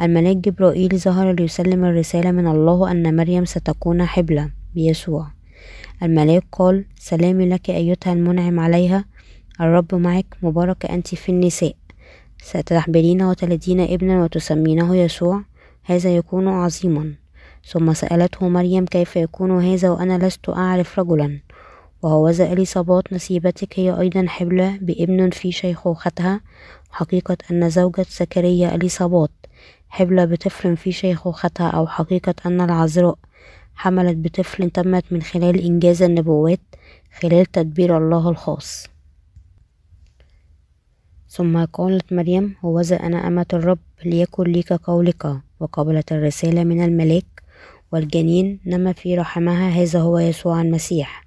الملاك 0.00 0.36
جبرائيل 0.36 0.98
ظهر 0.98 1.32
ليسلم 1.32 1.84
الرسالة 1.84 2.30
من 2.30 2.46
الله 2.46 2.90
أن 2.90 3.16
مريم 3.16 3.44
ستكون 3.44 4.04
حبلة 4.04 4.50
بيسوع. 4.74 5.26
الملاك 6.02 6.44
قال 6.52 6.84
سلام 6.98 7.40
لك 7.40 7.70
أيتها 7.70 8.12
المنعم 8.12 8.60
عليها. 8.60 9.04
الرب 9.60 9.94
معك. 9.94 10.26
مباركة 10.42 10.94
أنت 10.94 11.14
في 11.14 11.28
النساء. 11.28 11.74
ستحبلين 12.44 13.22
وتلدين 13.22 13.80
ابنا 13.80 14.24
وتسمينه 14.24 14.96
يسوع 14.96 15.42
هذا 15.84 16.16
يكون 16.16 16.48
عظيما. 16.48 17.14
ثم 17.66 17.92
سألته 17.92 18.48
مريم 18.48 18.84
كيف 18.84 19.16
يكون 19.16 19.64
هذا 19.64 19.90
وأنا 19.90 20.26
لست 20.26 20.48
أعرف 20.48 20.98
رجلا. 20.98 21.40
وهوذا 22.02 22.52
إليصابات 22.52 23.12
نسيبتك 23.12 23.78
هي 23.78 24.00
أيضا 24.00 24.26
حبلة 24.28 24.78
بابن 24.80 25.30
في 25.30 25.52
شيخوختها. 25.52 26.40
حقيقة 26.90 27.36
أن 27.50 27.70
زوجة 27.70 28.06
زكريا 28.10 28.74
إليصابات 28.74 29.30
حبلة 29.88 30.24
بطفل 30.24 30.76
في 30.76 30.92
شيخوختها 30.92 31.68
أو 31.70 31.86
حقيقة 31.86 32.34
أن 32.46 32.60
العذراء 32.60 33.18
حملت 33.74 34.16
بطفل 34.16 34.70
تمت 34.70 35.04
من 35.10 35.22
خلال 35.22 35.60
إنجاز 35.60 36.02
النبوات 36.02 36.60
خلال 37.20 37.46
تدبير 37.46 37.98
الله 37.98 38.30
الخاص. 38.30 38.93
ثم 41.34 41.64
قالت 41.64 42.12
مريم 42.12 42.54
هوذا 42.64 42.96
أنا 42.96 43.28
أمة 43.28 43.46
الرب 43.52 43.78
ليكن 44.04 44.44
ليك 44.44 44.72
قولك 44.72 45.36
وقبلت 45.60 46.12
الرسالة 46.12 46.64
من 46.64 46.84
الملاك 46.84 47.24
والجنين 47.92 48.58
نما 48.66 48.92
في 48.92 49.16
رحمها 49.16 49.68
هذا 49.68 50.00
هو 50.00 50.18
يسوع 50.18 50.62
المسيح 50.62 51.24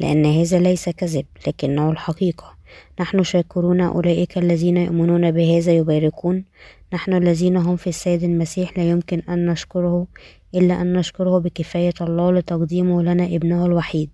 لأن 0.00 0.26
هذا 0.26 0.58
ليس 0.58 0.88
كذب 0.88 1.26
لكنه 1.46 1.90
الحقيقة. 1.90 2.56
نحن 3.00 3.22
شاكرون 3.22 3.80
أولئك 3.80 4.38
الذين 4.38 4.76
يؤمنون 4.76 5.30
بهذا 5.30 5.72
يباركون. 5.72 6.44
نحن 6.92 7.12
الذين 7.12 7.56
هم 7.56 7.76
في 7.76 7.86
السيد 7.86 8.22
المسيح 8.22 8.78
لا 8.78 8.90
يمكن 8.90 9.22
أن 9.28 9.46
نشكره 9.46 10.06
إلا 10.54 10.80
أن 10.82 10.92
نشكره 10.92 11.38
بكفاية 11.38 11.94
الله 12.00 12.32
لتقديمه 12.32 13.02
لنا 13.02 13.24
ابنه 13.24 13.66
الوحيد. 13.66 14.10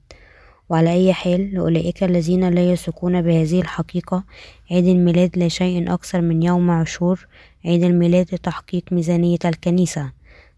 وعلى 0.69 0.93
أي 0.93 1.13
حال 1.13 1.55
لأولئك 1.55 2.05
الذين 2.05 2.49
لا 2.49 2.73
يثقون 2.73 3.23
بهذه 3.23 3.61
الحقيقة. 3.61 4.25
عيد 4.71 4.87
الميلاد 4.87 5.39
لا 5.39 5.49
شيء 5.49 5.95
أكثر 5.95 6.21
من 6.21 6.43
يوم 6.43 6.71
عاشور. 6.71 7.27
عيد 7.65 7.85
الميلاد 7.85 8.27
لتحقيق 8.35 8.85
ميزانية 8.93 9.39
الكنيسة. 9.45 10.13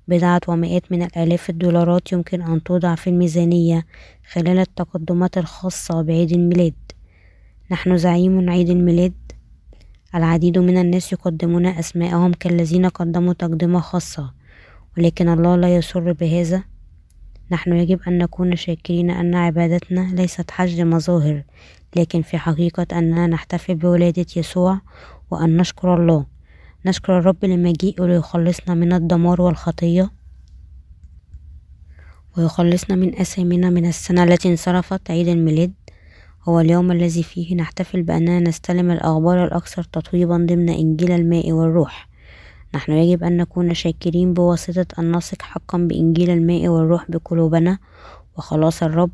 بضعة 0.09 0.41
ومئات 0.49 0.93
من 0.93 1.03
الآلاف 1.03 1.51
الدولارات 1.51 2.13
يمكن 2.13 2.43
أن 2.43 2.63
توضع 2.63 2.95
في 2.95 3.11
الميزانية 3.11 3.87
خلال 4.33 4.59
التقدمات 4.59 5.39
الخاصة 5.39 6.03
بعيد 6.03 6.33
الميلاد. 6.33 6.75
نحن 7.71 7.97
زعيم 7.97 8.51
عيد 8.51 8.71
الميلاد. 8.71 9.13
العديد 10.15 10.59
من 10.59 10.79
الناس 10.79 11.13
يقدمون 11.13 11.67
أسماءهم 11.67 12.33
كالذين 12.33 12.87
قدموا 12.87 13.33
تقدمة 13.33 13.81
خاصة 13.81 14.33
ولكن 14.99 15.29
الله 15.29 15.57
لا 15.57 15.77
يسر 15.77 16.13
بهذا. 16.13 16.74
نحن 17.51 17.73
يجب 17.73 18.01
أن 18.09 18.19
نكون 18.19 18.57
شاكرين 18.57 19.11
أن 19.11 19.35
عبادتنا 19.35 20.15
ليست 20.15 20.51
حشد 20.51 20.81
مظاهر 20.81 21.43
لكن 21.97 22.23
في 22.23 22.39
حقيقة 22.39 22.87
أننا 22.93 23.27
نحتفل 23.27 23.75
بولادة 23.75 24.27
يسوع 24.37 24.81
وأن 25.31 25.57
نشكر 25.57 25.95
الله. 25.95 26.27
نشكر 26.87 27.19
الرب 27.19 27.45
لمجيئه 27.45 28.05
ليخلصنا 28.07 28.75
من 28.75 28.93
الدمار 28.93 29.41
والخطية 29.41 30.11
ويخلصنا 32.39 32.97
من 32.97 33.19
أثامنا 33.19 33.71
من 33.71 33.87
السنة 33.87 34.25
التي 34.25 34.49
انصرفت 34.49 35.11
عيد 35.11 35.29
الميلاد. 35.29 35.73
هو 36.49 36.61
اليوم 36.61 36.93
الذي 36.93 37.23
فيه 37.23 37.55
نحتفل 37.55 38.03
بأننا 38.03 38.41
نستلم 38.41 38.91
الأخبار 38.91 39.45
الأكثر 39.45 39.83
تطويبا 39.83 40.37
ضمن 40.37 40.69
إنجيل 40.69 41.13
الماء 41.13 41.53
والروح. 41.53 42.09
نحن 42.75 42.93
يجب 42.93 43.25
أن 43.25 43.37
نكون 43.37 43.75
شاكرين 43.75 44.35
بواسطة 44.35 44.87
أن 44.99 45.17
نثق 45.17 45.43
حقا 45.43 45.79
بإنجيل 45.79 46.31
الماء 46.31 46.69
والروح 46.69 47.11
بقلوبنا 47.11 47.79
وخلاص 48.37 48.83
الرب. 48.83 49.11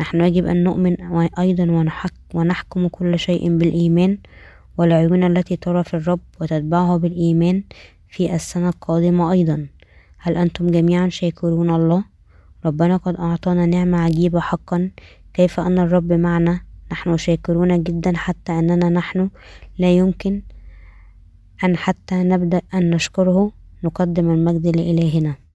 نحن 0.00 0.20
يجب 0.20 0.46
أن 0.46 0.64
نؤمن 0.64 0.96
أيضا 1.38 1.90
ونحكم 2.34 2.88
كل 2.88 3.18
شيء 3.18 3.56
بالإيمان 3.56 4.18
والعيون 4.78 5.24
التي 5.24 5.56
ترى 5.56 5.84
في 5.84 5.94
الرب 5.94 6.20
وتتبعه 6.40 6.96
بالإيمان 6.96 7.62
في 8.08 8.34
السنة 8.34 8.68
القادمة 8.68 9.32
أيضا. 9.32 9.66
هل 10.18 10.36
أنتم 10.36 10.70
جميعا 10.70 11.08
شاكرون 11.08 11.70
الله؟ 11.70 12.04
ربنا 12.64 12.96
قد 12.96 13.16
أعطانا 13.16 13.66
نعمة 13.66 14.00
عجيبة 14.00 14.40
حقا. 14.40 14.90
كيف 15.34 15.60
أن 15.60 15.78
الرب 15.78 16.12
معنا؟ 16.12 16.60
نحن 16.92 17.16
شاكرون 17.16 17.82
جدا 17.82 18.16
حتى 18.16 18.52
أننا 18.52 18.88
نحن 18.88 19.30
لا 19.78 19.92
يمكن 19.92 20.42
أن 21.64 21.76
حتى 21.76 22.14
نبدأ 22.14 22.60
أن 22.74 22.90
نشكره 22.90 23.52
نقدم 23.84 24.30
المجد 24.30 24.76
لإلهنا. 24.76 25.47